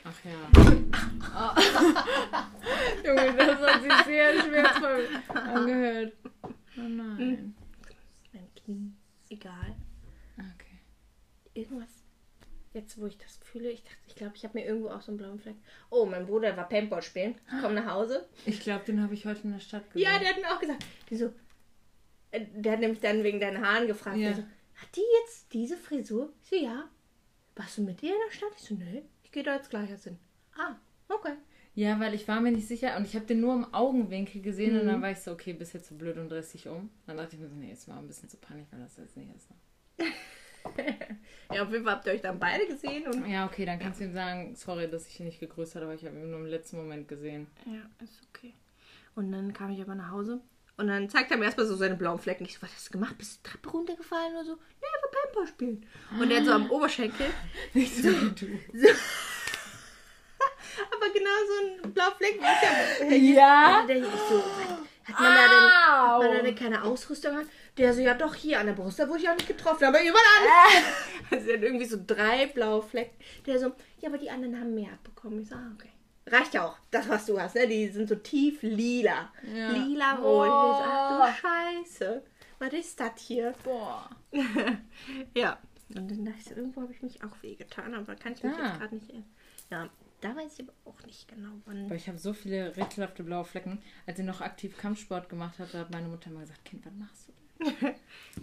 Ach 0.04 0.24
ja. 0.24 0.50
Junge, 3.04 3.34
das 3.34 3.60
hat 3.60 3.82
sich 3.82 4.04
sehr 4.04 4.42
schmerzvoll 4.42 5.08
angehört. 5.28 6.12
Oh 6.42 6.82
nein. 6.82 7.54
Mein 8.32 8.54
Knie. 8.54 8.92
Egal. 9.30 9.74
Okay. 10.36 10.80
Irgendwas. 11.54 11.89
Jetzt, 12.72 13.00
wo 13.00 13.06
ich 13.06 13.18
das 13.18 13.36
fühle, 13.42 13.68
ich 13.68 13.82
dachte, 13.82 13.98
ich 14.06 14.14
glaube, 14.14 14.36
ich 14.36 14.44
habe 14.44 14.56
mir 14.56 14.64
irgendwo 14.64 14.90
auch 14.90 15.02
so 15.02 15.10
einen 15.10 15.18
blauen 15.18 15.40
Fleck. 15.40 15.56
Oh, 15.90 16.06
mein 16.06 16.26
Bruder 16.26 16.56
war 16.56 16.68
Paintball 16.68 17.02
spielen. 17.02 17.34
Ich 17.52 17.60
komme 17.60 17.74
nach 17.74 17.86
Hause. 17.86 18.28
Ich 18.46 18.60
glaube, 18.60 18.84
den 18.84 19.02
habe 19.02 19.12
ich 19.12 19.26
heute 19.26 19.42
in 19.42 19.52
der 19.52 19.58
Stadt 19.58 19.90
gesehen. 19.90 20.08
Ja, 20.08 20.20
der 20.20 20.28
hat 20.28 20.36
mir 20.36 20.54
auch 20.54 20.60
gesagt. 20.60 20.84
Die 21.10 21.16
so, 21.16 21.32
äh, 22.30 22.46
der 22.54 22.72
hat 22.72 22.80
nämlich 22.80 23.00
dann 23.00 23.24
wegen 23.24 23.40
deinen 23.40 23.66
Haaren 23.66 23.88
gefragt. 23.88 24.18
Ja. 24.18 24.34
So, 24.34 24.42
hat 24.42 24.88
die 24.94 25.02
jetzt 25.20 25.52
diese 25.52 25.76
Frisur? 25.76 26.32
Ich 26.44 26.50
so, 26.50 26.56
ja. 26.56 26.88
Warst 27.56 27.78
du 27.78 27.82
mit 27.82 28.00
dir 28.02 28.12
in 28.12 28.20
der 28.28 28.36
Stadt? 28.36 28.52
Ich 28.56 28.62
so, 28.62 28.74
nee. 28.76 29.02
Ich 29.24 29.32
gehe 29.32 29.42
da 29.42 29.56
jetzt 29.56 29.70
gleich 29.70 29.90
hin. 29.90 30.18
Ah, 30.56 30.76
okay. 31.08 31.34
Ja, 31.74 31.98
weil 31.98 32.14
ich 32.14 32.28
war 32.28 32.40
mir 32.40 32.52
nicht 32.52 32.68
sicher 32.68 32.96
und 32.96 33.04
ich 33.04 33.16
habe 33.16 33.26
den 33.26 33.40
nur 33.40 33.54
im 33.54 33.74
Augenwinkel 33.74 34.42
gesehen 34.42 34.78
und 34.78 34.86
dann 34.86 35.02
war 35.02 35.10
ich 35.10 35.18
so, 35.18 35.32
okay, 35.32 35.52
bist 35.54 35.74
jetzt 35.74 35.88
so 35.88 35.96
blöd 35.96 36.16
und 36.18 36.28
drehst 36.28 36.54
dich 36.54 36.68
um. 36.68 36.90
Dann 37.06 37.16
dachte 37.16 37.34
ich 37.34 37.42
mir 37.42 37.48
so, 37.48 37.54
nee, 37.56 37.70
jetzt 37.70 37.88
mal 37.88 37.98
ein 37.98 38.06
bisschen 38.06 38.28
zu 38.28 38.36
panik, 38.36 38.66
weil 38.70 38.80
das 38.80 38.96
jetzt 38.96 39.16
nicht 39.16 39.34
ist. 39.34 39.50
Ne? 39.50 40.06
Ja, 41.52 41.64
auf 41.64 41.72
jeden 41.72 41.82
Fall 41.84 41.94
habt 41.94 42.06
ihr 42.06 42.12
euch 42.12 42.20
dann 42.20 42.38
beide 42.38 42.64
gesehen. 42.66 43.08
Und 43.08 43.28
Ja, 43.28 43.44
okay, 43.44 43.66
dann 43.66 43.80
kannst 43.80 43.98
du 43.98 44.04
ihm 44.04 44.12
sagen, 44.12 44.54
sorry, 44.54 44.88
dass 44.88 45.08
ich 45.08 45.18
ihn 45.18 45.26
nicht 45.26 45.40
gegrüßt 45.40 45.74
habe, 45.74 45.86
aber 45.86 45.94
ich 45.94 46.04
habe 46.04 46.14
ihn 46.14 46.30
nur 46.30 46.38
im 46.38 46.46
letzten 46.46 46.76
Moment 46.76 47.08
gesehen. 47.08 47.48
ja, 47.66 47.82
ist 48.04 48.20
okay. 48.32 48.54
Und 49.16 49.32
dann 49.32 49.52
kam 49.52 49.70
ich 49.72 49.80
aber 49.80 49.96
nach 49.96 50.12
Hause. 50.12 50.40
Und 50.76 50.86
dann 50.86 51.08
zeigt 51.10 51.30
er 51.30 51.36
mir 51.36 51.46
erstmal 51.46 51.66
so 51.66 51.74
seine 51.74 51.96
blauen 51.96 52.20
Flecken. 52.20 52.44
Ich 52.44 52.54
so, 52.54 52.62
was 52.62 52.72
hast 52.72 52.88
du 52.88 52.92
gemacht? 52.92 53.18
Bist 53.18 53.34
du 53.34 53.38
die 53.42 53.50
Treppe 53.50 53.68
runtergefallen 53.70 54.32
oder 54.32 54.44
so? 54.44 54.52
Nee, 54.52 54.86
aber 55.02 55.10
Paintball 55.10 55.46
spielen. 55.48 55.86
Und 56.18 56.30
er 56.30 56.38
hat 56.38 56.46
so 56.46 56.52
am 56.52 56.70
Oberschenkel 56.70 57.26
Nicht 57.74 57.96
so 57.96 58.08
wie 58.08 58.30
du. 58.30 58.46
Aber 60.92 61.12
genau 61.12 61.30
so 61.46 61.88
ein 61.88 61.94
wie 62.20 63.14
ich 63.16 63.34
ja. 63.34 63.50
Ja? 63.50 63.80
Und 63.80 63.88
der, 63.88 63.96
ich 63.98 64.04
so, 64.04 64.36
was? 64.38 64.89
Hat 65.12 65.20
man 65.20 65.34
da 65.34 65.42
denn, 65.48 65.70
hat 65.70 66.18
man 66.22 66.36
da 66.36 66.42
denn 66.42 66.54
keine 66.54 66.82
Ausrüstung? 66.84 67.36
Der 67.76 67.94
so, 67.94 68.00
ja 68.00 68.14
doch, 68.14 68.34
hier 68.34 68.60
an 68.60 68.66
der 68.66 68.72
Brust, 68.74 68.98
da 68.98 69.08
wurde 69.08 69.20
ich 69.20 69.28
auch 69.28 69.34
nicht 69.36 69.48
getroffen, 69.48 69.84
aber 69.84 70.00
überall. 70.00 70.84
Also 71.30 71.48
er 71.50 71.56
hat 71.58 71.62
irgendwie 71.62 71.84
so 71.86 71.98
drei 72.04 72.46
blaue 72.46 72.82
Flecken. 72.82 73.16
Der 73.46 73.58
so, 73.60 73.72
ja, 74.00 74.08
aber 74.08 74.18
die 74.18 74.30
anderen 74.30 74.58
haben 74.58 74.74
mehr 74.74 74.92
abbekommen. 74.92 75.42
Ich 75.42 75.48
so, 75.48 75.54
ah, 75.54 75.70
okay. 75.74 75.90
Reicht 76.26 76.54
ja 76.54 76.66
auch, 76.66 76.76
das, 76.90 77.08
was 77.08 77.26
du 77.26 77.40
hast, 77.40 77.54
ne? 77.54 77.66
Die 77.68 77.88
sind 77.88 78.08
so 78.08 78.16
tief 78.16 78.58
lila. 78.62 79.30
Ja. 79.54 79.70
Lila-rot. 79.70 80.46
Ich 80.46 80.52
so, 80.52 80.84
ach 80.84 81.12
Oh. 81.12 81.26
du 81.26 81.48
Scheiße. 81.98 82.22
Was 82.58 82.72
ist 82.72 82.98
das 83.00 83.12
hier? 83.18 83.54
Boah. 83.64 84.08
Ja. 85.34 85.58
Und 85.94 86.08
dann 86.10 86.24
dachte 86.24 86.38
ich 86.38 86.44
so, 86.44 86.54
irgendwo 86.54 86.82
habe 86.82 86.92
ich 86.92 87.02
mich 87.02 87.22
auch 87.24 87.42
wehgetan, 87.42 87.94
aber 87.94 88.14
kann 88.14 88.32
ich 88.34 88.42
mich 88.44 88.54
Da. 88.56 88.64
jetzt 88.66 88.78
gerade 88.78 88.94
nicht 88.94 89.08
erinnern. 89.08 89.28
Ja, 89.70 89.88
da 90.20 90.36
weiß 90.36 90.58
ich 90.58 90.68
aber 90.68 90.74
auch 90.84 91.02
nicht 91.06 91.28
genau, 91.28 91.50
wann. 91.64 91.86
Aber 91.86 91.94
ich 91.94 92.08
habe 92.08 92.18
so 92.18 92.32
viele 92.32 92.76
rätselhafte 92.76 93.22
blaue 93.22 93.44
Flecken. 93.44 93.82
Als 94.06 94.18
ich 94.18 94.24
noch 94.24 94.40
aktiv 94.40 94.76
Kampfsport 94.76 95.28
gemacht 95.28 95.58
hatte, 95.58 95.78
hat 95.78 95.90
meine 95.90 96.08
Mutter 96.08 96.30
immer 96.30 96.40
gesagt, 96.40 96.64
Kind, 96.64 96.84
was 96.86 96.92
machst 96.94 97.28
du 97.28 97.32
denn? 97.32 97.40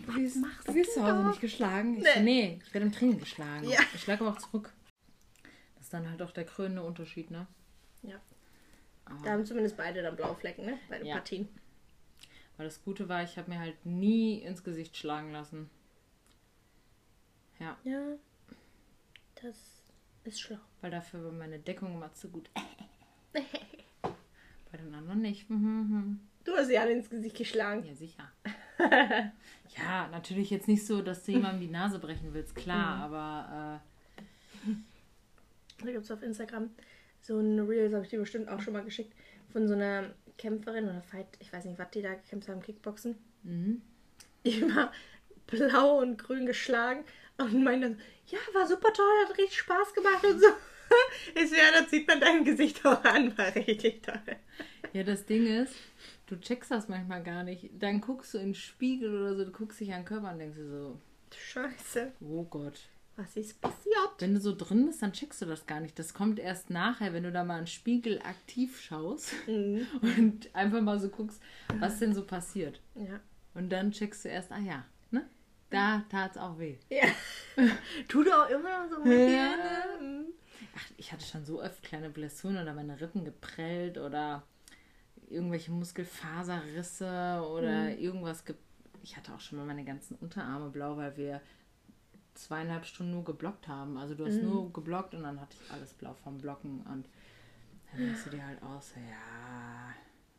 Was 0.05 0.35
machst 0.35 0.67
Du 0.67 0.75
wirst 0.75 0.93
zu 0.93 1.03
Hause 1.03 1.27
nicht 1.27 1.41
geschlagen? 1.41 1.97
Ich 1.97 2.03
so, 2.13 2.19
nee, 2.21 2.59
ich 2.63 2.71
werde 2.73 2.85
im 2.85 2.91
Training 2.91 3.17
geschlagen. 3.19 3.67
Ja. 3.67 3.79
Ich 3.95 4.01
schlage 4.01 4.23
aber 4.23 4.33
auch 4.37 4.37
zurück. 4.39 4.71
Das 5.75 5.85
ist 5.85 5.93
dann 5.93 6.07
halt 6.07 6.21
auch 6.21 6.29
der 6.31 6.45
krönende 6.45 6.83
Unterschied, 6.83 7.31
ne? 7.31 7.47
Ja. 8.03 8.21
Aber, 9.05 9.23
Da 9.25 9.31
haben 9.31 9.43
zumindest 9.45 9.75
beide 9.75 10.03
dann 10.03 10.15
blaue 10.15 10.35
Flecken, 10.35 10.65
ne? 10.65 10.77
Beide 10.87 11.05
Ja. 11.07 11.15
Partien. 11.15 11.47
weil 12.57 12.67
das 12.67 12.83
Gute 12.83 13.09
war, 13.09 13.23
ich 13.23 13.37
habe 13.39 13.49
mir 13.49 13.59
halt 13.59 13.83
nie 13.87 14.39
ins 14.43 14.63
Gesicht 14.63 14.95
schlagen 14.95 15.31
lassen. 15.31 15.67
Ja, 17.59 17.75
Ja. 17.83 18.17
Das 19.41 19.76
ist 20.27 20.39
schlau. 20.41 20.57
weil 20.81 20.91
dafür 20.91 21.23
war 21.23 21.31
meine 21.31 21.59
Deckung 21.59 21.93
immer 21.95 22.13
zu 22.13 22.29
gut. 22.29 22.49
Bei 23.33 24.77
den 24.77 24.93
anderen 24.93 25.21
nicht. 25.21 25.49
Mhm, 25.49 26.19
Du 26.43 26.53
hast 26.55 26.67
sie 26.67 26.77
alle 26.77 26.91
ins 26.93 27.09
Gesicht 27.09 27.35
geschlagen. 27.35 27.81
mhm. 27.81 27.87
Ja, 27.87 27.95
sicher. 27.95 28.31
ja, 29.77 30.07
natürlich 30.09 30.49
jetzt 30.49 30.67
nicht 30.67 30.85
so, 30.85 31.01
dass 31.01 31.23
du 31.25 31.33
jemandem 31.33 31.61
die 31.61 31.67
Nase 31.73 31.99
brechen 31.99 32.33
willst, 32.33 32.55
klar, 32.55 32.97
aber 33.03 33.81
Da 35.79 35.91
gibt 35.91 36.03
es 36.03 36.11
auf 36.11 36.21
Instagram 36.23 36.69
so 37.21 37.39
ein 37.39 37.59
Reel, 37.59 37.85
das 37.85 37.93
habe 37.95 38.03
ich 38.05 38.09
dir 38.09 38.19
bestimmt 38.19 38.47
auch 38.49 38.61
schon 38.61 38.73
mal 38.73 38.83
geschickt, 38.83 39.13
von 39.51 39.67
so 39.67 39.73
einer 39.73 40.11
Kämpferin 40.37 40.85
oder 40.85 41.01
Fight, 41.01 41.27
ich 41.39 41.51
weiß 41.51 41.65
nicht, 41.65 41.77
was 41.79 41.89
die 41.91 42.01
da 42.01 42.13
gekämpft 42.13 42.47
haben, 42.47 42.61
Kickboxen. 42.61 43.15
Mhm. 43.43 43.81
Die 44.45 44.61
war 44.73 44.91
blau 45.47 45.99
und 45.99 46.17
grün 46.17 46.45
geschlagen 46.45 47.03
und 47.37 47.63
meinte, 47.63 47.89
dann, 47.89 47.99
ja, 48.27 48.39
war 48.53 48.67
super 48.67 48.91
toll, 48.93 49.05
hat 49.27 49.37
richtig 49.37 49.59
Spaß 49.59 49.93
gemacht 49.93 50.23
und 50.25 50.39
so. 50.39 50.47
Ist 51.41 51.53
ja, 51.55 51.71
das 51.79 51.89
sieht 51.91 52.07
man 52.07 52.19
deinem 52.21 52.45
Gesicht 52.45 52.85
auch 52.85 53.03
an, 53.03 53.37
war 53.37 53.53
richtig 53.55 54.03
toll. 54.03 54.21
Ja, 54.93 55.03
das 55.03 55.25
Ding 55.25 55.45
ist, 55.45 55.75
du 56.27 56.39
checkst 56.39 56.71
das 56.71 56.87
manchmal 56.87 57.21
gar 57.23 57.43
nicht. 57.43 57.69
Dann 57.77 57.99
guckst 57.99 58.33
du 58.33 58.37
in 58.37 58.47
den 58.49 58.55
Spiegel 58.55 59.13
oder 59.21 59.35
so, 59.35 59.43
du 59.45 59.51
guckst 59.51 59.79
dich 59.81 59.91
an 59.93 60.01
den 60.01 60.05
Körper 60.05 60.31
und 60.31 60.39
denkst 60.39 60.57
dir 60.57 60.69
so, 60.69 60.97
Scheiße, 61.35 62.13
oh 62.21 62.43
Gott. 62.45 62.79
was 63.17 63.35
ist 63.35 63.59
passiert? 63.59 64.11
Wenn 64.19 64.33
du 64.33 64.39
so 64.39 64.55
drin 64.55 64.85
bist, 64.85 65.01
dann 65.01 65.11
checkst 65.11 65.41
du 65.41 65.45
das 65.45 65.65
gar 65.65 65.81
nicht. 65.81 65.99
Das 65.99 66.13
kommt 66.13 66.39
erst 66.39 66.69
nachher, 66.69 67.11
wenn 67.13 67.23
du 67.23 67.33
da 67.33 67.43
mal 67.43 67.55
in 67.59 67.63
den 67.63 67.67
Spiegel 67.67 68.19
aktiv 68.21 68.79
schaust 68.79 69.33
Mhm. 69.45 69.85
und 70.01 70.55
einfach 70.55 70.79
mal 70.81 70.99
so 70.99 71.09
guckst, 71.09 71.41
was 71.79 71.99
denn 71.99 72.13
so 72.15 72.23
passiert. 72.23 72.79
Ja. 72.95 73.19
Und 73.55 73.69
dann 73.69 73.91
checkst 73.91 74.23
du 74.23 74.29
erst, 74.29 74.51
ah 74.53 74.59
ja? 74.59 74.85
Da 75.69 76.03
tat's 76.09 76.37
auch 76.37 76.57
weh. 76.59 76.77
ja. 76.89 77.07
Tut 78.07 78.31
auch 78.31 78.49
immer 78.49 78.85
noch 78.85 78.89
so 78.95 79.03
mit 79.03 79.19
Ja. 79.19 79.25
dir, 79.27 80.01
ne? 80.01 80.25
Ach, 80.75 80.91
ich 80.97 81.11
hatte 81.11 81.25
schon 81.25 81.45
so 81.45 81.61
oft 81.61 81.81
kleine 81.83 82.09
Blessuren 82.09 82.57
oder 82.57 82.73
meine 82.73 82.99
Rippen 82.99 83.25
geprellt 83.25 83.97
oder 83.97 84.43
irgendwelche 85.29 85.71
Muskelfaserrisse 85.71 87.43
oder 87.51 87.97
irgendwas. 87.97 88.45
Ge 88.45 88.55
ich 89.03 89.15
hatte 89.15 89.33
auch 89.33 89.39
schon 89.39 89.57
mal 89.57 89.65
meine 89.65 89.85
ganzen 89.85 90.15
Unterarme 90.15 90.69
blau, 90.69 90.97
weil 90.97 91.15
wir 91.17 91.41
zweieinhalb 92.33 92.85
Stunden 92.85 93.13
nur 93.13 93.23
geblockt 93.23 93.67
haben. 93.67 93.97
Also 93.97 94.15
du 94.15 94.25
hast 94.25 94.41
nur 94.41 94.71
geblockt 94.73 95.13
und 95.15 95.23
dann 95.23 95.39
hatte 95.39 95.55
ich 95.59 95.71
alles 95.71 95.93
blau 95.93 96.13
vom 96.13 96.37
Blocken 96.37 96.81
und 96.81 97.07
dann 97.91 98.01
denkst 98.01 98.23
du 98.25 98.29
dir 98.29 98.45
halt 98.45 98.61
aus, 98.61 98.93
ja, 98.95 99.93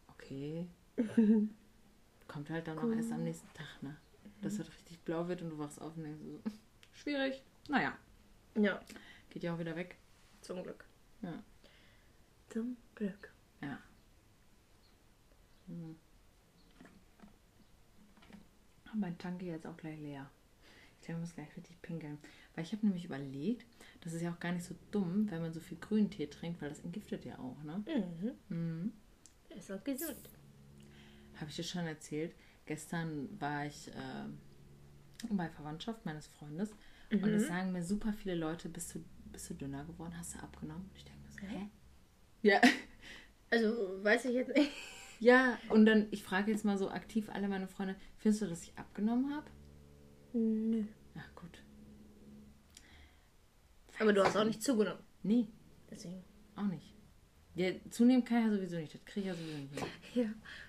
okay. 0.09 0.69
Kommt 2.29 2.51
halt 2.51 2.69
dann 2.69 2.79
auch 2.79 2.93
erst 2.93 3.13
am 3.13 3.25
nächsten 3.25 3.53
Tag, 3.55 3.83
ne? 3.83 3.97
Dass 4.43 4.57
das 4.57 4.69
richtig 4.73 5.01
blau 5.01 5.27
wird 5.29 5.43
und 5.43 5.51
du 5.51 5.59
wachst 5.59 5.81
auf 5.81 5.97
und 5.97 6.05
denkst 6.05 6.21
so, 6.23 6.41
schwierig. 6.93 7.43
Naja, 7.69 7.97
Ja, 8.55 8.81
geht 9.31 9.43
ja 9.43 9.55
auch 9.55 9.59
wieder 9.59 9.75
weg. 9.77 9.97
zum 10.41 10.63
Glück. 10.63 10.85
Ja. 11.23 11.43
Zum 12.49 12.77
Glück. 12.95 13.33
Ja. 13.61 13.79
Hm. 15.67 15.97
Mein 18.95 19.19
Tank 19.19 19.43
ist 19.43 19.49
jetzt 19.49 19.67
auch 19.67 19.77
gleich 19.77 19.99
leer. 20.01 20.31
Ich 21.01 21.07
glaube, 21.07 21.21
ich 21.21 21.27
muss 21.27 21.35
gleich 21.35 21.57
richtig 21.57 21.81
pinkeln. 21.83 22.19
Weil 22.55 22.65
ich 22.65 22.73
habe 22.73 22.85
nämlich 22.87 23.05
überlegt, 23.05 23.67
das 24.01 24.13
ist 24.15 24.23
ja 24.23 24.33
auch 24.33 24.41
gar 24.41 24.53
nicht 24.53 24.65
so 24.65 24.75
dumm, 24.91 25.31
wenn 25.31 25.43
man 25.43 25.53
so 25.53 25.61
viel 25.61 25.79
Grüntee 25.79 26.27
trinkt, 26.27 26.61
weil 26.61 26.71
das 26.71 26.81
entgiftet 26.81 27.25
ja 27.25 27.39
auch, 27.39 27.63
ne? 27.63 27.85
Mhm. 27.87 28.57
Mhm. 28.57 28.93
Ist 29.51 29.71
auch 29.71 29.83
gesund. 29.85 30.31
Habe 31.37 31.51
ich 31.51 31.57
dir 31.57 31.63
schon 31.65 31.87
erzählt. 31.87 32.35
Gestern 32.69 33.29
war 33.41 33.65
ich 33.65 33.89
äh, 33.89 35.31
bei 35.31 35.49
Verwandtschaft 35.49 36.05
meines 36.05 36.27
Freundes 36.27 36.71
und 37.11 37.25
es 37.25 37.49
sagen 37.49 37.73
mir 37.73 37.83
super 37.83 38.13
viele 38.13 38.35
Leute, 38.35 38.69
bist 38.69 38.95
du, 38.95 39.03
bist 39.33 39.49
du 39.49 39.55
dünner 39.55 39.87
geworden, 39.87 40.13
hast 40.19 40.35
du 40.35 40.39
abgenommen? 40.41 40.91
Ich 40.95 41.03
denke 41.03 41.19
mir 41.23 41.31
so, 41.31 41.41
hä? 41.41 41.71
Ja. 42.43 42.61
Also, 43.51 44.05
weiß 44.05 44.27
ich 44.27 44.35
jetzt 44.35 44.55
nicht. 44.55 44.71
Ja, 45.21 45.59
und 45.71 45.85
dann, 45.87 46.07
ich 46.13 46.23
frage 46.23 46.53
jetzt 46.53 46.65
mal 46.65 46.79
so 46.79 46.91
aktiv 46.91 47.29
alle 47.31 47.49
meine 47.49 47.67
Freunde, 47.67 47.97
findest 48.19 48.43
du, 48.43 48.47
dass 48.47 48.63
ich 48.63 48.79
abgenommen 48.79 49.35
habe? 49.35 49.47
Nö. 50.33 50.85
Ja, 51.17 51.23
gut. 51.35 51.61
Aber 53.99 54.13
du 54.13 54.23
hast 54.23 54.37
auch 54.37 54.45
nicht 54.45 54.63
zugenommen. 54.63 55.01
Nee, 55.25 55.49
Deswegen. 55.91 56.23
auch 56.55 56.67
nicht. 56.67 56.95
Ja, 57.57 57.71
zunehmen 57.91 58.25
kann 58.25 58.39
ich 58.39 58.45
ja 58.45 58.55
sowieso 58.55 58.77
nicht, 58.77 58.95
das 58.95 59.05
kriege 59.07 59.21
ich 59.21 59.27
ja 59.27 59.35
sowieso 59.35 59.57
nicht. 59.57 59.87
Ja, 60.15 60.27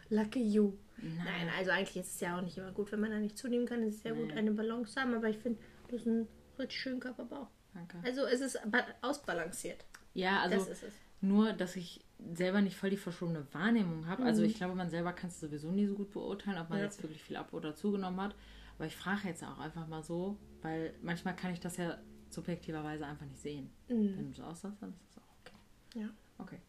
lucky 0.09 0.41
you. 0.43 0.73
Nein. 1.01 1.17
Nein, 1.25 1.49
also 1.57 1.71
eigentlich 1.71 1.95
ist 1.97 2.15
es 2.15 2.19
ja 2.19 2.37
auch 2.37 2.41
nicht 2.41 2.57
immer 2.57 2.71
gut, 2.71 2.91
wenn 2.91 2.99
man 2.99 3.11
da 3.11 3.19
nicht 3.19 3.37
zunehmen 3.37 3.65
kann. 3.65 3.81
Es 3.83 3.95
ist 3.95 4.03
ja 4.05 4.13
gut, 4.13 4.27
Nee. 4.27 4.33
eine 4.33 4.51
Balance 4.51 4.93
zu 4.93 4.99
haben, 5.01 5.13
aber 5.13 5.29
ich 5.29 5.37
finde, 5.37 5.59
du 5.87 5.97
hast 5.97 6.05
einen 6.07 6.27
richtig 6.57 6.79
schönen 6.81 6.99
Körperbau. 6.99 7.47
Danke. 7.73 7.97
Also 8.03 8.23
es 8.25 8.41
ist 8.41 8.59
ba- 8.69 8.85
ausbalanciert. 9.01 9.85
Ja, 10.13 10.41
also 10.41 10.57
das 10.57 10.67
ist 10.69 10.83
es. 10.83 10.93
nur, 11.21 11.53
dass 11.53 11.75
ich 11.77 12.03
selber 12.33 12.59
nicht 12.61 12.75
voll 12.75 12.89
die 12.89 12.97
verschobene 12.97 13.45
Wahrnehmung 13.53 14.07
habe. 14.07 14.23
Also 14.23 14.43
ich 14.43 14.55
glaube, 14.55 14.75
man 14.75 14.89
selber 14.89 15.13
kann 15.13 15.29
es 15.29 15.39
sowieso 15.39 15.71
nie 15.71 15.85
so 15.87 15.93
gut 15.95 16.11
beurteilen, 16.11 16.57
ob 16.57 16.69
man 16.69 16.79
Ja. 16.79 16.85
jetzt 16.85 17.01
wirklich 17.01 17.23
viel 17.23 17.37
ab- 17.37 17.53
oder 17.53 17.75
zugenommen 17.75 18.19
hat. 18.19 18.35
Aber 18.77 18.85
ich 18.87 18.95
frage 18.97 19.27
jetzt 19.29 19.43
auch 19.43 19.59
einfach 19.59 19.87
mal 19.87 20.03
so, 20.03 20.37
weil 20.61 20.93
manchmal 21.01 21.35
kann 21.35 21.53
ich 21.53 21.59
das 21.61 21.77
ja 21.77 21.97
subjektiverweise 22.29 23.05
einfach 23.05 23.25
nicht 23.25 23.39
sehen. 23.41 23.69
Mhm. 23.87 24.17
Wenn 24.17 24.27
du 24.31 24.33
so 24.33 24.43
aussahst, 24.43 24.81
dann 24.81 24.89
ist 24.91 25.01
das 25.15 25.23
auch 25.23 25.27
okay. 25.45 25.55
Ja. 26.01 26.09
Okay. 26.39 26.59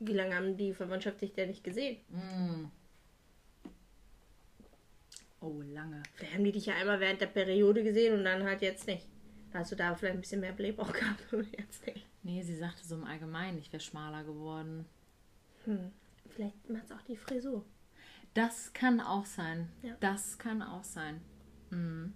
Wie 0.00 0.12
lange 0.12 0.34
haben 0.34 0.56
die 0.56 0.72
Verwandtschaft 0.72 1.20
dich 1.20 1.32
denn 1.34 1.48
nicht 1.48 1.62
gesehen? 1.64 1.98
Mm. 2.08 2.64
Oh, 5.44 5.60
lange. 5.60 6.02
Vielleicht 6.14 6.34
haben 6.34 6.44
die 6.44 6.52
dich 6.52 6.66
ja 6.66 6.74
einmal 6.74 7.00
während 7.00 7.20
der 7.20 7.26
Periode 7.26 7.84
gesehen 7.84 8.18
und 8.18 8.24
dann 8.24 8.44
halt 8.44 8.62
jetzt 8.62 8.86
nicht. 8.86 9.06
Hast 9.52 9.70
du 9.70 9.76
da 9.76 9.94
vielleicht 9.94 10.16
ein 10.16 10.20
bisschen 10.22 10.40
mehr 10.40 10.52
Blähbauch 10.52 10.92
gehabt 10.92 11.20
und 11.32 11.46
jetzt 11.56 11.86
nicht. 11.86 12.06
Nee, 12.22 12.42
sie 12.42 12.56
sagte 12.56 12.84
so 12.84 12.94
im 12.94 13.04
Allgemeinen, 13.04 13.58
ich 13.58 13.70
wäre 13.72 13.82
schmaler 13.82 14.24
geworden. 14.24 14.86
Hm. 15.64 15.92
Vielleicht 16.30 16.70
macht 16.70 16.84
es 16.86 16.92
auch 16.92 17.02
die 17.02 17.16
Frisur. 17.16 17.64
Das 18.32 18.72
kann 18.72 19.00
auch 19.00 19.26
sein. 19.26 19.68
Ja. 19.82 19.96
Das 20.00 20.38
kann 20.38 20.62
auch 20.62 20.82
sein. 20.82 21.20
Mhm. 21.70 22.14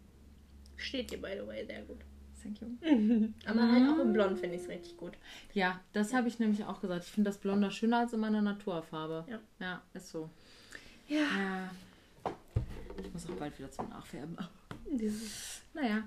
Steht 0.77 1.11
dir, 1.11 1.21
by 1.21 1.33
the 1.39 1.47
way, 1.47 1.67
sehr 1.67 1.83
gut. 1.83 1.99
Thank 2.43 2.61
you. 2.61 2.69
Aber 3.47 3.73
halt 3.73 3.89
auch 3.89 3.99
im 3.99 4.13
Blond 4.13 4.39
finde 4.39 4.57
ich 4.57 4.63
es 4.63 4.69
richtig 4.69 4.97
gut. 4.97 5.19
Ja, 5.53 5.81
das 5.93 6.15
habe 6.15 6.29
ich 6.29 6.39
nämlich 6.39 6.65
auch 6.65 6.81
gesagt. 6.81 7.05
Ich 7.05 7.11
finde 7.11 7.29
das 7.29 7.39
Blonder 7.39 7.71
schöner 7.71 7.99
als 7.99 8.13
in 8.13 8.21
meiner 8.21 8.41
Naturfarbe. 8.41 9.27
Ja. 9.29 9.41
Ja, 9.61 9.83
ist 9.93 10.09
so. 10.09 10.31
Ja. 11.09 11.19
Ja. 11.19 11.71
Ich 13.01 13.13
muss 13.13 13.29
auch 13.29 13.35
bald 13.37 13.57
wieder 13.59 13.71
zum 13.71 13.89
Nachfärben. 13.91 14.37
Naja. 15.75 16.03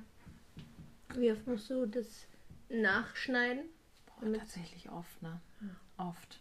Wie 1.15 1.31
oft 1.31 1.45
musst 1.47 1.69
du 1.69 1.85
das 1.85 2.25
nachschneiden? 2.69 3.65
Boah, 4.05 4.33
tatsächlich 4.33 4.89
oft, 4.89 5.21
ne? 5.21 5.39
Oft. 5.97 6.39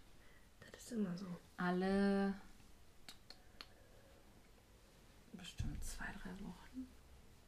Das 0.72 0.82
ist 0.82 0.92
immer 0.92 1.16
so. 1.16 1.26
Alle 1.56 2.34
bestimmt 5.32 5.82
zwei, 5.84 6.04
drei 6.22 6.30
Wochen. 6.44 6.86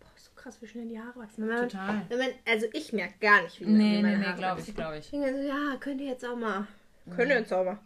Boah, 0.00 0.08
so 0.16 0.30
krass, 0.34 0.60
wie 0.60 0.66
schnell 0.66 0.88
die 0.88 0.98
Haare 1.00 1.18
wachsen. 1.18 1.42
Wenn 1.48 1.54
man, 1.54 1.68
Total. 1.68 2.04
wenn 2.08 2.18
man, 2.18 2.28
also 2.46 2.66
ich 2.72 2.92
merke 2.92 3.18
gar 3.20 3.42
nicht, 3.42 3.60
wie 3.60 3.66
wie 3.66 3.70
Nee, 3.70 3.96
nee, 3.96 4.02
meine 4.02 4.18
nee, 4.18 4.24
Haare 4.26 4.38
glaube 4.38 4.58
wachsen. 4.60 4.70
ich, 4.70 4.76
glaube 4.76 4.98
ich. 4.98 5.04
Ich 5.06 5.10
denke 5.10 5.32
so, 5.34 5.42
ja, 5.48 5.76
könnt 5.78 6.00
ihr 6.00 6.08
jetzt 6.08 6.24
auch 6.24 6.36
mal. 6.36 6.66
Könnt 7.14 7.30
ihr 7.30 7.38
jetzt 7.38 7.52
auch 7.52 7.64
mal. 7.64 7.78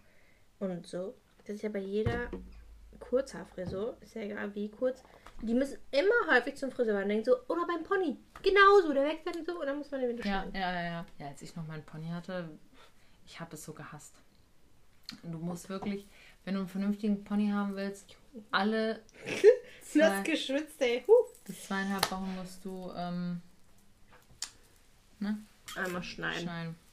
Und 0.58 0.86
so. 0.86 1.14
Das 1.44 1.56
ist 1.56 1.62
ja 1.62 1.68
bei 1.68 1.78
jeder 1.80 2.30
Kurzhaarfrisur, 2.98 3.96
ist 4.00 4.14
ja 4.14 4.22
egal 4.22 4.54
wie 4.54 4.68
kurz, 4.70 5.02
die 5.42 5.54
müssen 5.54 5.78
immer 5.90 6.34
häufig 6.34 6.56
zum 6.56 6.70
Friseur 6.70 7.02
und 7.02 7.08
denken 7.08 7.24
so, 7.24 7.36
oder 7.48 7.66
beim 7.66 7.82
Pony. 7.84 8.16
Genauso, 8.42 8.92
der 8.92 9.04
wächst 9.04 9.26
dann 9.26 9.44
so 9.44 9.60
und 9.60 9.66
dann 9.66 9.78
muss 9.78 9.90
man 9.90 10.00
den 10.00 10.16
wieder 10.16 10.26
Ja, 10.26 10.44
ja, 10.52 10.72
ja, 10.72 10.82
ja. 10.84 11.06
Ja, 11.18 11.26
als 11.28 11.42
ich 11.42 11.54
noch 11.56 11.66
meinen 11.66 11.84
Pony 11.84 12.08
hatte, 12.08 12.48
ich 13.26 13.38
habe 13.40 13.54
es 13.54 13.64
so 13.64 13.72
gehasst. 13.72 14.14
Und 15.22 15.32
du 15.32 15.38
musst 15.38 15.68
wirklich, 15.68 16.06
wenn 16.44 16.54
du 16.54 16.60
einen 16.60 16.68
vernünftigen 16.68 17.22
Pony 17.24 17.50
haben 17.50 17.76
willst, 17.76 18.16
alle 18.50 19.00
zwei, 19.82 19.98
Das 20.00 20.24
geschwitzt, 20.24 20.80
ey. 20.80 21.04
Huh. 21.06 21.12
bis 21.46 21.64
zweieinhalb 21.66 22.10
Wochen 22.10 22.34
musst 22.36 22.64
du 22.64 22.92
ähm, 22.96 23.40
ne, 25.20 25.38
Einmal 25.76 26.02
schneiden. 26.02 26.42
schneiden. 26.42 26.76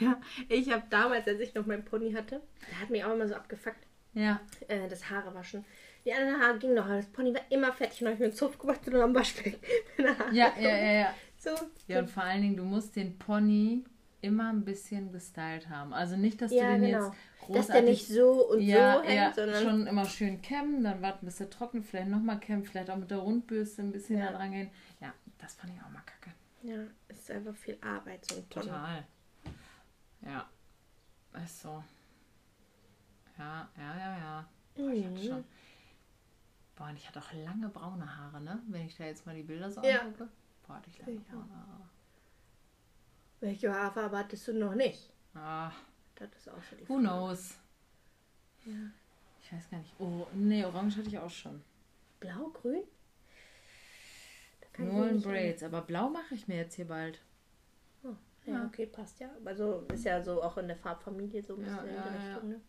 Ja, 0.00 0.20
ich 0.48 0.72
habe 0.72 0.82
damals, 0.90 1.28
als 1.28 1.38
ich 1.38 1.54
noch 1.54 1.64
meinen 1.66 1.84
Pony 1.84 2.10
hatte, 2.12 2.40
der 2.70 2.80
hat 2.80 2.90
mich 2.90 3.04
auch 3.04 3.12
immer 3.12 3.28
so 3.28 3.34
abgefuckt, 3.36 3.85
Ja, 4.16 4.40
äh, 4.68 4.88
das 4.88 5.08
Haare 5.10 5.34
waschen. 5.34 5.64
Die 6.04 6.12
anderen 6.12 6.40
Haare 6.40 6.58
gingen 6.58 6.74
noch, 6.74 6.86
aber 6.86 6.96
das 6.96 7.06
Pony 7.06 7.34
war 7.34 7.42
immer 7.50 7.72
fertig 7.72 8.00
und 8.00 8.06
habe 8.06 8.14
ich 8.14 8.20
mir 8.20 8.26
einen 8.26 8.34
Zopf 8.34 8.58
gemacht 8.58 8.80
und 8.88 8.96
am 8.96 9.14
Waschbecken. 9.14 9.60
ja, 10.32 10.52
ja, 10.58 10.76
ja, 10.76 10.92
ja. 10.92 11.14
So. 11.36 11.50
Ja, 11.86 11.98
und 11.98 12.08
vor 12.10 12.22
allen 12.22 12.40
Dingen, 12.42 12.56
du 12.56 12.62
musst 12.64 12.96
den 12.96 13.18
Pony 13.18 13.84
immer 14.22 14.48
ein 14.50 14.64
bisschen 14.64 15.12
gestylt 15.12 15.68
haben. 15.68 15.92
Also 15.92 16.16
nicht, 16.16 16.40
dass 16.40 16.50
Ja, 16.50 16.74
du 16.74 16.80
den 16.80 16.90
genau. 16.92 17.06
jetzt 17.08 17.12
großartig... 17.40 17.56
Dass 17.56 17.66
der 17.66 17.82
nicht 17.82 18.06
so 18.08 18.50
und 18.52 18.60
ja, 18.62 18.94
so 18.96 19.02
hängt, 19.02 19.14
ja, 19.16 19.32
sondern 19.34 19.62
schon 19.62 19.86
immer 19.86 20.04
schön 20.06 20.40
kämmen, 20.40 20.82
dann 20.82 21.02
warten, 21.02 21.26
bis 21.26 21.36
der 21.36 21.50
trocknet, 21.50 21.84
vielleicht 21.84 22.08
nochmal 22.08 22.40
kämmen, 22.40 22.64
vielleicht 22.64 22.88
auch 22.90 22.96
mit 22.96 23.10
der 23.10 23.18
Rundbürste 23.18 23.82
ein 23.82 23.92
bisschen 23.92 24.18
Ja. 24.18 24.30
da 24.32 24.38
dran 24.38 24.52
gehen. 24.52 24.70
Ja, 25.00 25.12
das 25.38 25.54
fand 25.54 25.74
ich 25.74 25.80
auch 25.82 25.90
mal 25.90 26.02
kacke. 26.06 26.34
ja, 26.62 26.84
es 27.08 27.18
ist 27.18 27.30
einfach 27.30 27.54
viel 27.54 27.76
Arbeit, 27.82 28.24
so 28.24 28.36
ein 28.36 28.46
Pony. 28.48 28.66
Total. 28.66 29.04
Ja. 30.22 30.48
Ist 31.44 31.60
so. 31.60 31.84
Ja, 33.38 33.68
ja, 33.76 33.96
ja, 33.98 34.18
ja. 34.18 34.48
Boah, 34.74 34.90
ich 34.90 35.04
hatte 35.04 35.20
Mhm. 35.20 35.26
schon. 35.28 35.44
Boah, 36.76 36.88
und 36.88 36.96
ich 36.96 37.08
hatte 37.08 37.20
auch 37.20 37.32
lange 37.32 37.68
braune 37.68 38.16
Haare, 38.16 38.40
ne? 38.40 38.62
Wenn 38.68 38.86
ich 38.86 38.96
da 38.96 39.04
jetzt 39.04 39.24
mal 39.26 39.34
die 39.34 39.42
Bilder 39.42 39.70
so 39.70 39.82
Ja. 39.82 40.00
angucke. 40.02 40.28
Boah, 40.66 40.76
hatte 40.76 40.90
ich 40.90 40.98
lange 40.98 41.20
braune 41.20 41.54
Haare. 41.54 41.88
Welche 43.40 43.72
Haarfarbe 43.72 44.18
hattest 44.18 44.48
du 44.48 44.54
noch 44.54 44.74
nicht? 44.74 45.10
Ah, 45.34 45.70
Das 46.14 46.30
ist 46.34 46.48
auch 46.48 46.62
so 46.70 46.76
die 46.76 46.82
who 46.88 46.94
Frage. 46.94 47.00
knows? 47.00 47.58
Ja. 48.64 48.72
Ich 49.42 49.52
weiß 49.52 49.70
gar 49.70 49.78
nicht. 49.78 49.92
Oh, 49.98 50.26
nee, 50.34 50.64
orange 50.64 50.96
hatte 50.96 51.08
ich 51.08 51.18
auch 51.18 51.30
schon. 51.30 51.62
Blau, 52.20 52.48
grün? 52.48 52.82
Nur 54.78 54.88
mich 54.88 55.08
in 55.08 55.14
nicht 55.16 55.26
Braids. 55.26 55.62
Aber 55.62 55.82
blau 55.82 56.08
mache 56.08 56.34
ich 56.34 56.48
mir 56.48 56.56
jetzt 56.56 56.74
hier 56.74 56.86
bald. 56.88 57.20
Oh, 58.02 58.14
ja, 58.44 58.54
Ja. 58.54 58.64
okay, 58.66 58.86
passt 58.86 59.20
ja. 59.20 59.30
Also 59.44 59.80
ist 59.92 60.04
ja 60.04 60.22
so 60.22 60.42
auch 60.42 60.56
in 60.58 60.68
der 60.68 60.76
Farbfamilie 60.76 61.42
so 61.42 61.54
ein 61.54 61.62
bisschen 61.64 61.86
ja, 61.86 61.96
in 61.96 62.02
die 62.02 62.26
ja. 62.26 62.34
Richtung, 62.34 62.48
ne? 62.50 62.60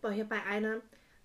Boah, 0.00 0.10
hier 0.12 0.24
bei 0.28 0.42
einer 0.42 0.76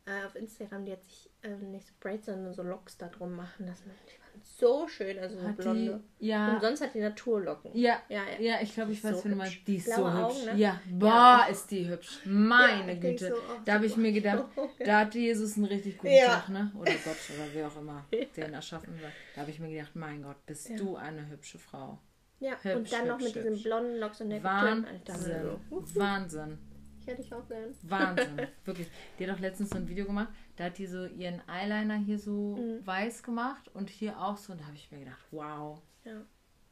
äh, 0.06 0.26
auf 0.26 0.36
Instagram, 0.36 0.86
die 0.86 0.94
hat 0.94 1.04
sich 1.04 1.30
äh, 1.44 1.50
nicht 1.50 1.86
so 1.88 1.94
Braids, 2.00 2.26
sondern 2.26 2.54
so 2.54 2.64
Locks 2.64 2.98
da 2.98 3.08
drum 3.08 3.36
machen 3.36 3.68
lassen. 3.68 3.92
Die 4.08 4.20
waren 4.20 4.42
so 4.44 4.88
schön, 4.88 5.20
also 5.20 5.38
so 5.40 5.48
Hat 5.48 5.58
blonde. 5.58 6.02
die, 6.20 6.28
ja, 6.28 6.54
Und 6.54 6.62
sonst 6.62 6.82
hat 6.82 6.94
die 6.96 7.00
Naturlocken. 7.02 7.72
ja, 7.78 8.02
Ja, 8.10 8.24
ja, 8.40 8.40
ja. 8.40 8.62
ich 8.62 8.74
glaube, 8.74 8.94
ich 8.94 9.04
weiß, 9.04 9.18
so 9.18 9.22
du 9.24 9.30
hübsch. 9.30 9.38
meinst. 9.38 9.68
Die 9.68 9.76
ist 9.76 9.94
so 9.94 10.08
hübsch. 10.12 10.24
Augen, 10.38 10.46
ne? 10.46 10.56
Ja, 10.58 10.82
boah, 10.90 11.08
Ja. 11.08 11.46
ist 11.52 11.70
die 11.70 11.88
hübsch. 11.88 12.20
Meine 12.26 12.94
ich 12.94 13.00
denk 13.00 13.20
Güte. 13.20 13.36
so, 13.36 13.42
da 13.66 13.74
habe 13.74 13.86
ich 13.86 13.92
super. 13.92 14.02
mir 14.02 14.12
gedacht, 14.14 14.46
da 14.86 15.00
hat 15.02 15.14
Jesus 15.16 15.58
einen 15.58 15.66
richtig 15.66 15.98
guten 16.00 16.14
Ja. 16.14 16.28
Tag, 16.28 16.50
ne? 16.50 16.72
Oder 16.80 16.94
Gott 16.94 17.18
oder 17.36 17.48
wer 17.54 17.68
auch 17.68 17.78
immer 17.78 18.06
den 18.38 18.54
erschaffen 18.54 19.00
wird. 19.00 19.12
Da 19.36 19.42
habe 19.42 19.52
ich 19.52 19.60
mir 19.60 19.70
gedacht, 19.70 19.92
mein 19.96 20.24
Gott, 20.24 20.44
bist 20.46 20.70
Ja. 20.70 20.78
du 20.78 20.96
eine 20.96 21.28
hübsche 21.30 21.60
Frau. 21.60 22.00
Ja, 22.40 22.54
Hübsch, 22.64 22.76
und 22.76 22.92
dann 22.92 23.08
noch 23.08 23.16
hübsch, 23.20 23.26
mit 23.26 23.36
diesen 23.36 23.52
hübsch. 23.52 23.64
blonden 23.64 23.98
Locks 24.00 24.20
und 24.22 24.30
der 24.32 24.44
Wahnsinn. 24.44 24.88
Wahnsinn. 25.94 26.58
Ich 27.02 27.08
hätte 27.08 27.22
dich 27.24 27.34
auch 27.34 27.48
gern. 27.48 27.74
Wahnsinn. 27.84 28.48
Wirklich. 28.66 28.88
Die 29.18 29.28
hat 29.28 29.36
auch 29.36 29.40
letztens 29.42 29.72
so 29.72 29.78
ein 29.78 29.88
Video 29.90 30.06
gemacht, 30.06 30.30
da 30.56 30.66
hat 30.66 30.78
die 30.78 30.86
so 30.86 31.06
ihren 31.06 31.42
Eyeliner 31.50 31.96
hier 31.98 32.20
so 32.20 32.56
Mhm. 32.58 32.86
weiß 32.86 33.24
gemacht 33.24 33.68
und 33.74 33.90
hier 33.90 34.20
auch 34.20 34.38
so. 34.38 34.54
Und 34.54 34.62
da 34.62 34.66
habe 34.66 34.76
ich 34.76 34.92
mir 34.92 35.00
gedacht, 35.00 35.20
wow, 35.32 35.82
Ja. 36.04 36.22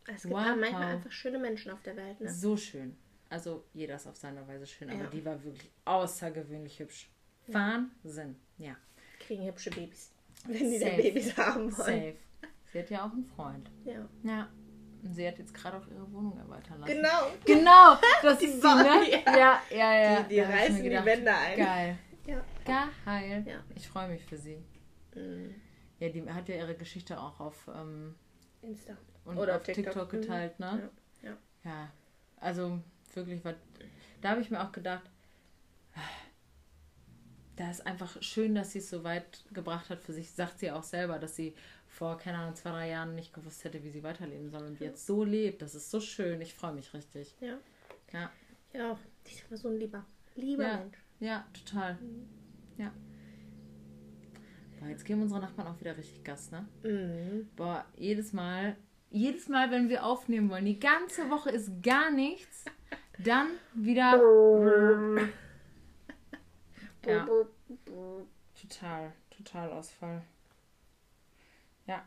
Es 0.07 0.23
gibt 0.23 0.33
Wow. 0.33 0.55
manchmal 0.59 0.83
einfach 0.95 1.11
schöne 1.11 1.37
Menschen 1.37 1.71
auf 1.71 1.81
der 1.83 1.95
Welt, 1.95 2.19
ne? 2.19 2.31
so 2.31 2.57
schön. 2.57 2.95
Also 3.29 3.63
jeder 3.73 3.95
ist 3.95 4.07
auf 4.07 4.15
seine 4.15 4.47
Weise 4.47 4.65
schön, 4.65 4.89
aber 4.89 5.03
Ja. 5.03 5.09
die 5.09 5.23
war 5.23 5.43
wirklich 5.43 5.69
außergewöhnlich 5.85 6.79
hübsch. 6.79 7.09
Wahnsinn. 7.47 8.35
Ja. 8.57 8.75
Kriegen 9.19 9.45
hübsche 9.45 9.69
Babys. 9.71 10.11
Wenn 10.45 10.71
die 10.71 10.79
dann. 10.79 10.95
Babys 10.97 11.37
haben 11.37 11.65
wollen. 11.65 11.75
Safe. 11.75 12.15
Sie 12.71 12.79
hat 12.79 12.89
ja 12.89 13.05
auch 13.05 13.11
einen 13.11 13.25
Freund. 13.25 13.69
Ja. 13.85 14.07
Ja. 14.23 14.47
Und 15.03 15.13
sie 15.13 15.27
hat 15.27 15.37
jetzt 15.37 15.53
gerade 15.53 15.77
auch 15.77 15.87
ihre 15.87 16.11
Wohnung 16.11 16.37
erweitern 16.37 16.79
lassen. 16.81 16.93
Genau. 16.93 17.31
Genau, 17.45 17.97
das 18.21 18.39
Die 18.39 18.45
ist 18.47 18.61
sie, 18.61 18.67
ne? 18.67 19.18
Ja. 19.39 19.61
Ja, 19.71 19.93
ja. 19.93 20.23
Die, 20.23 20.35
die 20.35 20.39
reißen 20.41 20.83
die 20.83 20.89
Wände 20.91 21.33
ein. 21.33 21.57
Geil. 21.57 21.97
Ja. 22.27 22.43
Geil. 23.05 23.43
Ja. 23.47 23.63
Ich 23.75 23.87
freue 23.87 24.09
mich 24.09 24.23
für 24.23 24.37
sie. 24.37 24.63
Mhm. 25.15 25.55
Ja, 25.99 26.09
die 26.09 26.29
hat 26.29 26.47
ja 26.47 26.55
ihre 26.55 26.75
Geschichte 26.75 27.19
auch 27.19 27.39
auf, 27.39 27.69
ähm, 27.75 28.15
Insta. 28.61 28.97
und 29.25 29.37
Oder 29.37 29.57
auf 29.57 29.63
TikTok, 29.63 29.85
TikTok. 29.85 30.09
geteilt, 30.11 30.59
ne? 30.59 30.89
Ja. 31.21 31.29
Ja. 31.29 31.37
Ja. 31.63 31.91
Also 32.37 32.79
wirklich, 33.13 33.43
was, 33.43 33.55
da 34.21 34.29
habe 34.29 34.41
ich 34.41 34.49
mir 34.49 34.61
auch 34.61 34.71
gedacht, 34.71 35.03
da 37.57 37.69
ist 37.69 37.85
einfach 37.85 38.21
schön, 38.21 38.55
dass 38.55 38.71
sie 38.71 38.79
es 38.79 38.89
so 38.89 39.03
weit 39.03 39.43
gebracht 39.51 39.89
hat 39.89 40.01
für 40.01 40.13
sich. 40.13 40.31
Sagt 40.31 40.59
sie 40.59 40.71
auch 40.71 40.83
selber, 40.83 41.19
dass 41.19 41.35
sie 41.35 41.53
vor, 41.87 42.17
keine 42.17 42.37
Ahnung, 42.37 42.55
zwei, 42.55 42.69
drei 42.69 42.89
Jahren 42.89 43.15
nicht 43.15 43.33
gewusst 43.33 43.65
hätte, 43.65 43.83
wie 43.83 43.89
sie 43.89 44.03
weiterleben 44.03 44.49
soll 44.49 44.63
und 44.63 44.79
jetzt 44.79 45.05
so 45.05 45.25
lebt. 45.25 45.61
Das 45.61 45.75
ist 45.75 45.91
so 45.91 45.99
schön. 45.99 46.39
Ich 46.39 46.53
freue 46.53 46.71
mich 46.71 46.93
richtig. 46.93 47.35
Ja. 47.41 47.57
Ja. 48.13 48.31
Ja, 48.71 48.97
auch. 49.19 49.27
Die 49.27 49.33
ist 49.33 49.45
immer 49.49 49.57
so 49.57 49.67
ein 49.69 49.77
lieber, 49.77 50.05
lieber 50.35 50.63
Ja. 50.63 50.77
Mensch. 50.77 50.97
Ja, 51.19 51.45
total. 51.53 51.97
Ja. 52.77 52.93
Boah, 54.79 54.87
jetzt 54.87 55.03
geben 55.05 55.21
unsere 55.21 55.41
Nachbarn 55.41 55.67
auch 55.67 55.79
wieder 55.79 55.97
richtig 55.97 56.23
Gas, 56.23 56.51
ne? 56.51 56.67
Mhm. 56.83 57.49
Boah, 57.55 57.85
jedes 57.97 58.31
Mal, 58.31 58.77
jedes 59.11 59.49
Mal, 59.49 59.71
wenn 59.71 59.89
wir 59.89 60.05
aufnehmen 60.05 60.49
wollen, 60.49 60.65
die 60.65 60.79
ganze 60.79 61.29
Woche 61.29 61.49
ist 61.49 61.83
gar 61.83 62.11
nichts, 62.11 62.65
dann 63.17 63.47
wieder. 63.73 64.21
Ja, 67.05 67.25
total, 68.61 69.13
total 69.35 69.71
Ausfall. 69.71 70.21
Ja, 71.87 72.05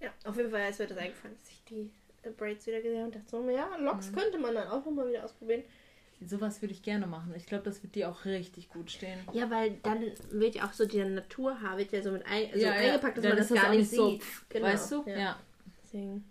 Ja, 0.00 0.10
auf 0.24 0.36
jeden 0.36 0.50
Fall 0.50 0.70
ist 0.70 0.78
mir 0.80 0.86
das 0.86 0.96
eingefallen, 0.98 1.36
dass 1.36 1.50
ich 1.50 1.62
die 1.64 1.90
Braids 2.36 2.66
wieder 2.66 2.80
gesehen 2.82 3.04
und 3.04 3.14
dachte 3.14 3.28
so, 3.28 3.48
ja, 3.50 3.76
Locks 3.76 4.10
Mhm. 4.10 4.14
könnte 4.16 4.38
man 4.38 4.54
dann 4.54 4.68
auch 4.68 4.84
nochmal 4.84 5.08
wieder 5.08 5.24
ausprobieren. 5.24 5.62
sowas 6.24 6.60
würde 6.62 6.74
ich 6.74 6.82
gerne 6.82 7.06
machen. 7.06 7.32
Ich 7.36 7.46
glaube, 7.46 7.62
das 7.64 7.82
wird 7.82 7.94
dir 7.94 8.08
auch 8.10 8.24
richtig 8.24 8.68
gut 8.70 8.90
stehen. 8.90 9.20
Ja, 9.32 9.48
weil 9.50 9.76
dann 9.84 10.02
wird 10.30 10.56
ja 10.56 10.66
auch 10.66 10.72
so 10.72 10.84
die 10.84 10.98
Naturhaar 11.04 11.78
wird 11.78 11.92
ja 11.92 12.02
so 12.02 12.10
mit 12.10 12.26
ein, 12.26 12.50
so 12.52 12.58
Ja, 12.58 12.74
ja, 12.74 12.92
eingepackt, 12.92 13.18
dass 13.18 13.22
dann 13.22 13.30
man 13.32 13.38
das 13.38 13.48
das 13.48 13.60
gar 13.62 13.70
nicht 13.70 13.78
nicht 13.78 13.90
so, 13.90 14.10
sieht. 14.10 14.22
Genau, 14.48 14.66
Weißt 14.66 14.92
du? 14.92 15.04
Ja. 15.06 15.18
Ja. 15.18 15.38
Deswegen, 15.84 16.24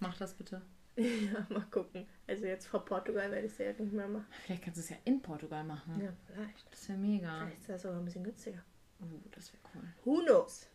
Mach 0.00 0.16
das 0.18 0.34
bitte. 0.34 0.60
ja, 0.96 1.46
mal 1.48 1.64
gucken. 1.70 2.06
Also 2.26 2.46
jetzt 2.46 2.66
vor 2.66 2.84
Portugal 2.84 3.30
werde 3.30 3.46
ich 3.46 3.52
es 3.52 3.58
ja 3.58 3.72
nicht 3.72 3.92
mehr 3.92 4.06
machen. 4.08 4.26
Vielleicht 4.44 4.62
kannst 4.64 4.78
du 4.78 4.82
es 4.82 4.90
ja 4.90 4.96
in 5.04 5.20
Portugal 5.22 5.64
machen. 5.64 6.00
Ja, 6.02 6.12
vielleicht. 6.26 6.70
Das 6.70 6.88
wäre 6.88 6.98
mega. 6.98 7.38
Vielleicht 7.46 7.60
ist 7.60 7.68
das 7.68 7.82
sogar 7.82 7.98
ein 7.98 8.04
bisschen 8.04 8.24
günstiger. 8.24 8.62
Oh, 9.00 9.04
das 9.30 9.52
wäre 9.52 9.62
cool. 9.74 9.82
Who 10.04 10.22
knows? 10.24 10.68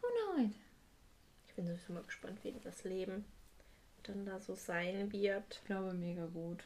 Who 0.00 0.06
knows? 0.36 0.50
Ich 1.62 1.68
bin 1.68 1.76
sowieso 1.76 1.92
mal 1.92 2.02
gespannt, 2.02 2.38
wie 2.42 2.52
das 2.64 2.82
Leben 2.82 3.24
dann 4.02 4.26
da 4.26 4.40
so 4.40 4.56
sein 4.56 5.12
wird. 5.12 5.60
Ich 5.60 5.64
glaube, 5.64 5.94
mega 5.94 6.26
gut. 6.26 6.64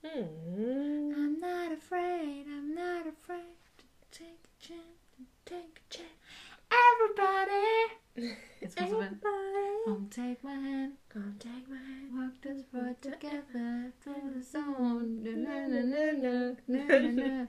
Mhm. 0.00 1.12
I'm 1.12 1.40
not 1.40 1.72
afraid, 1.76 2.46
I'm 2.46 2.72
not 2.72 3.04
afraid 3.08 3.56
to 3.78 3.84
take 4.12 4.38
a 4.44 4.64
chance, 4.64 5.00
to 5.16 5.24
take 5.44 5.80
a 5.80 5.90
chance. 5.90 6.08
Everybody! 6.70 8.36
Jetzt 8.60 8.80
muss 8.80 8.90
ich 8.90 9.20
Come 9.84 10.08
take 10.08 10.38
my 10.44 10.54
hand, 10.54 10.92
Come 11.08 11.36
take 11.40 11.68
my 11.68 11.78
hand. 11.78 12.12
walk 12.14 12.40
this 12.40 12.64
road 12.72 13.02
together 13.02 13.92
through 14.00 14.34
the 14.34 14.40
zone. 14.40 15.24
Na, 15.24 15.66
na, 15.66 15.82
na, 15.82 16.12
na, 16.12 16.42
na. 16.68 16.68
Na, 16.68 17.00
na, 17.10 17.48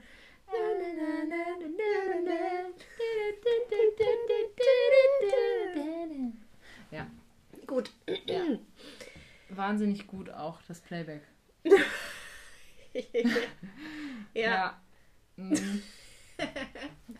na, 0.50 0.74
na, 0.74 1.24
na, 1.24 1.56
na, 1.68 2.20
na. 2.20 2.60
Ja, 6.90 7.06
Gut. 7.66 7.90
ja. 8.26 8.58
Wahnsinnig 9.70 10.08
gut 10.08 10.28
auch 10.30 10.60
das 10.62 10.80
Playback. 10.80 11.22
ja. 14.34 14.82
Mm. 15.36 15.54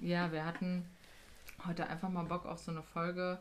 ja, 0.01 0.33
wir 0.33 0.45
hatten 0.45 0.85
heute 1.65 1.87
einfach 1.87 2.09
mal 2.09 2.25
Bock 2.25 2.47
auf 2.47 2.59
so 2.59 2.73
eine 2.73 2.83
Folge, 2.83 3.39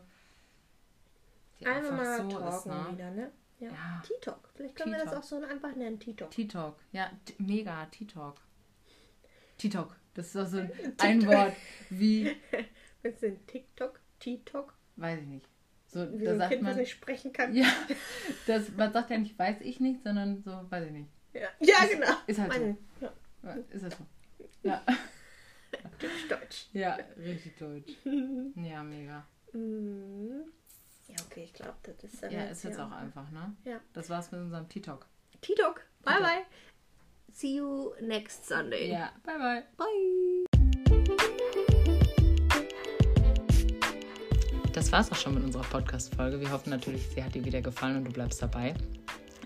die 1.58 1.66
Einfach 1.66 1.90
mal 1.90 2.22
so 2.22 2.28
talken 2.28 2.48
ist, 2.48 2.66
ne? 2.66 2.86
wieder, 2.92 3.10
ne? 3.10 3.32
Ja. 3.58 3.68
Ja. 3.70 4.02
T-Talk. 4.06 4.48
Vielleicht 4.54 4.76
können 4.76 4.92
wir 4.92 5.04
das 5.04 5.12
auch 5.12 5.24
so 5.24 5.42
einfach 5.42 5.74
nennen, 5.74 5.98
T-Talk. 5.98 6.30
T-Talk. 6.30 6.76
Ja, 6.92 7.10
mega, 7.38 7.86
T-Talk. 7.86 8.36
T-Talk. 9.58 9.96
Das 10.14 10.26
ist 10.26 10.36
doch 10.36 10.46
so 10.46 10.58
ein, 10.58 10.70
ein 10.98 11.26
Wort 11.26 11.56
wie, 11.88 12.36
Was 13.02 13.14
ist 13.14 13.22
denn 13.22 13.44
TikTok? 13.48 13.98
T-Talk? 14.20 14.72
weiß 14.94 15.20
ich 15.20 15.26
nicht. 15.26 15.49
So, 15.92 16.10
Wie 16.12 16.18
so 16.20 16.24
da 16.26 16.30
ein 16.32 16.38
sagt 16.38 16.50
Kind, 16.52 16.62
was 16.62 16.70
man, 16.70 16.80
nicht 16.80 16.90
sprechen 16.92 17.32
kann. 17.32 17.54
ja, 17.54 17.66
das, 18.46 18.70
man 18.76 18.92
sagt 18.92 19.10
ja 19.10 19.18
nicht, 19.18 19.38
weiß 19.38 19.60
ich 19.62 19.80
nicht, 19.80 20.02
sondern 20.04 20.42
so, 20.42 20.50
weiß 20.70 20.86
ich 20.86 20.92
nicht. 20.92 21.08
Ja, 21.32 21.48
ja 21.60 21.84
Ist- 21.84 21.90
genau. 21.92 22.12
ist 22.26 22.38
halt 22.38 22.52
so. 22.52 23.08
Ja, 23.42 23.54
Ist 23.70 23.84
das 23.84 23.94
so? 23.96 24.06
Ja, 24.62 24.82
Deutsch, 25.98 26.28
Deutsch. 26.28 26.66
ja, 26.72 26.98
richtig 27.16 27.56
deutsch. 27.56 27.92
Ja, 28.56 28.82
mega. 28.82 29.26
Mhm. 29.52 30.42
Ja, 31.08 31.16
okay, 31.26 31.44
ich 31.44 31.52
glaube, 31.54 31.76
das 31.82 32.04
ist 32.04 32.22
dann 32.22 32.30
Ja, 32.30 32.44
ist 32.44 32.62
jetzt 32.64 32.78
auch 32.78 32.92
einfach, 32.92 33.30
ne? 33.30 33.56
Ja. 33.64 33.80
Das 33.94 34.10
war's 34.10 34.30
mit 34.32 34.40
unserem 34.42 34.68
T-Talk. 34.68 35.06
T-Talk. 35.40 35.84
Bye, 36.04 36.20
bye. 36.20 36.44
See 37.32 37.56
you 37.56 37.94
next 38.00 38.46
Sunday. 38.46 38.90
Ja, 38.92 39.12
bye, 39.24 39.38
bye. 39.38 39.64
Bye. 39.76 40.49
Das 44.80 44.92
war's 44.92 45.12
auch 45.12 45.16
schon 45.16 45.34
mit 45.34 45.44
unserer 45.44 45.64
Podcast-Folge. 45.64 46.40
Wir 46.40 46.50
hoffen 46.50 46.70
natürlich, 46.70 47.02
sie 47.14 47.22
hat 47.22 47.34
dir 47.34 47.44
wieder 47.44 47.60
gefallen 47.60 47.98
und 47.98 48.04
du 48.06 48.12
bleibst 48.12 48.40
dabei. 48.40 48.72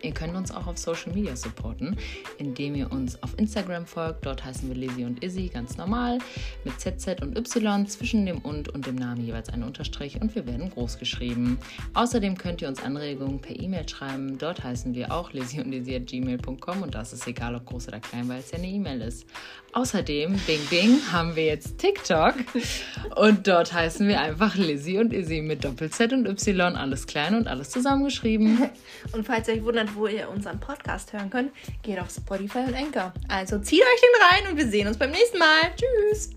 Ihr 0.01 0.13
könnt 0.13 0.37
uns 0.37 0.53
auch 0.53 0.69
auf 0.69 0.79
Social 0.79 1.13
Media 1.13 1.35
supporten, 1.35 1.97
indem 2.39 2.77
ihr 2.77 2.93
uns 2.93 3.21
auf 3.21 3.37
Instagram 3.37 3.85
folgt. 3.85 4.27
Dort 4.27 4.45
heißen 4.45 4.69
wir 4.69 4.77
Lizzie 4.77 5.05
und 5.05 5.25
Izzy 5.25 5.49
ganz 5.49 5.77
normal 5.77 6.19
mit 6.63 6.79
ZZ 6.79 7.21
und 7.21 7.37
Y 7.37 7.85
zwischen 7.89 8.27
dem 8.27 8.39
und 8.39 8.69
und 8.69 8.87
dem 8.87 8.95
Namen 8.95 9.27
jeweils 9.27 9.49
ein 9.49 9.65
Unterstrich 9.65 10.21
und 10.21 10.37
wir 10.37 10.47
werden 10.47 10.71
groß 10.71 11.01
geschrieben. 11.01 11.59
Außerdem 11.95 12.39
könnt 12.39 12.63
ihr 12.63 12.69
uns 12.69 12.81
Anregungen 12.81 13.41
per 13.41 13.59
E-Mail 13.59 13.89
schreiben. 13.89 14.39
Dort 14.39 14.63
heißen 14.63 14.95
wir 14.95 15.13
auch 15.13 15.33
Lizzie 15.33 15.63
und 15.63 15.73
Izzy 15.73 15.97
at 15.97 16.07
gmail.com 16.07 16.83
und 16.83 16.95
das 16.95 17.13
ist 17.13 17.27
egal, 17.27 17.57
ob 17.57 17.67
groß 17.67 17.89
oder 17.89 17.99
klein, 17.99 18.29
weil 18.29 18.39
es 18.39 18.53
ja 18.53 18.59
eine 18.59 18.69
E-Mail 18.69 19.01
ist. 19.01 19.27
Außerdem, 19.75 20.39
Bing 20.47 20.65
Bing, 20.71 21.01
haben 21.11 21.35
wir 21.35 21.47
jetzt 21.47 21.79
TikTok 21.79 22.35
und 23.17 23.49
dort 23.49 23.73
heißen 23.73 24.07
wir 24.07 24.21
einfach 24.21 24.55
Lizzie 24.55 24.99
und 24.99 25.13
Izzy 25.13 25.41
mit 25.41 25.65
Doppel-Z 25.65 26.13
und 26.13 26.29
Y, 26.29 26.77
alles 26.77 27.09
klein 27.09 27.35
und 27.35 27.49
alles 27.49 27.71
zusammengeschrieben. 27.71 28.71
Und 29.13 29.27
falls 29.27 29.49
ihr 29.49 29.55
euch 29.55 29.65
wundert, 29.65 29.95
wo 29.95 30.07
ihr 30.07 30.29
unseren 30.31 30.59
Podcast 30.61 31.13
hören 31.13 31.29
könnt, 31.29 31.53
geht 31.83 31.99
auf 32.01 32.11
Spotify 32.11 32.59
und 32.59 32.75
Anchor. 32.75 33.13
Also 33.29 33.59
zieht 33.59 33.83
euch 33.83 34.01
den 34.01 34.23
rein 34.31 34.53
und 34.53 34.59
wir 34.59 34.69
sehen 34.69 34.87
uns 34.87 34.97
beim 34.97 35.11
nächsten 35.11 35.39
Mal. 35.39 35.75
Tschüss. 35.77 36.31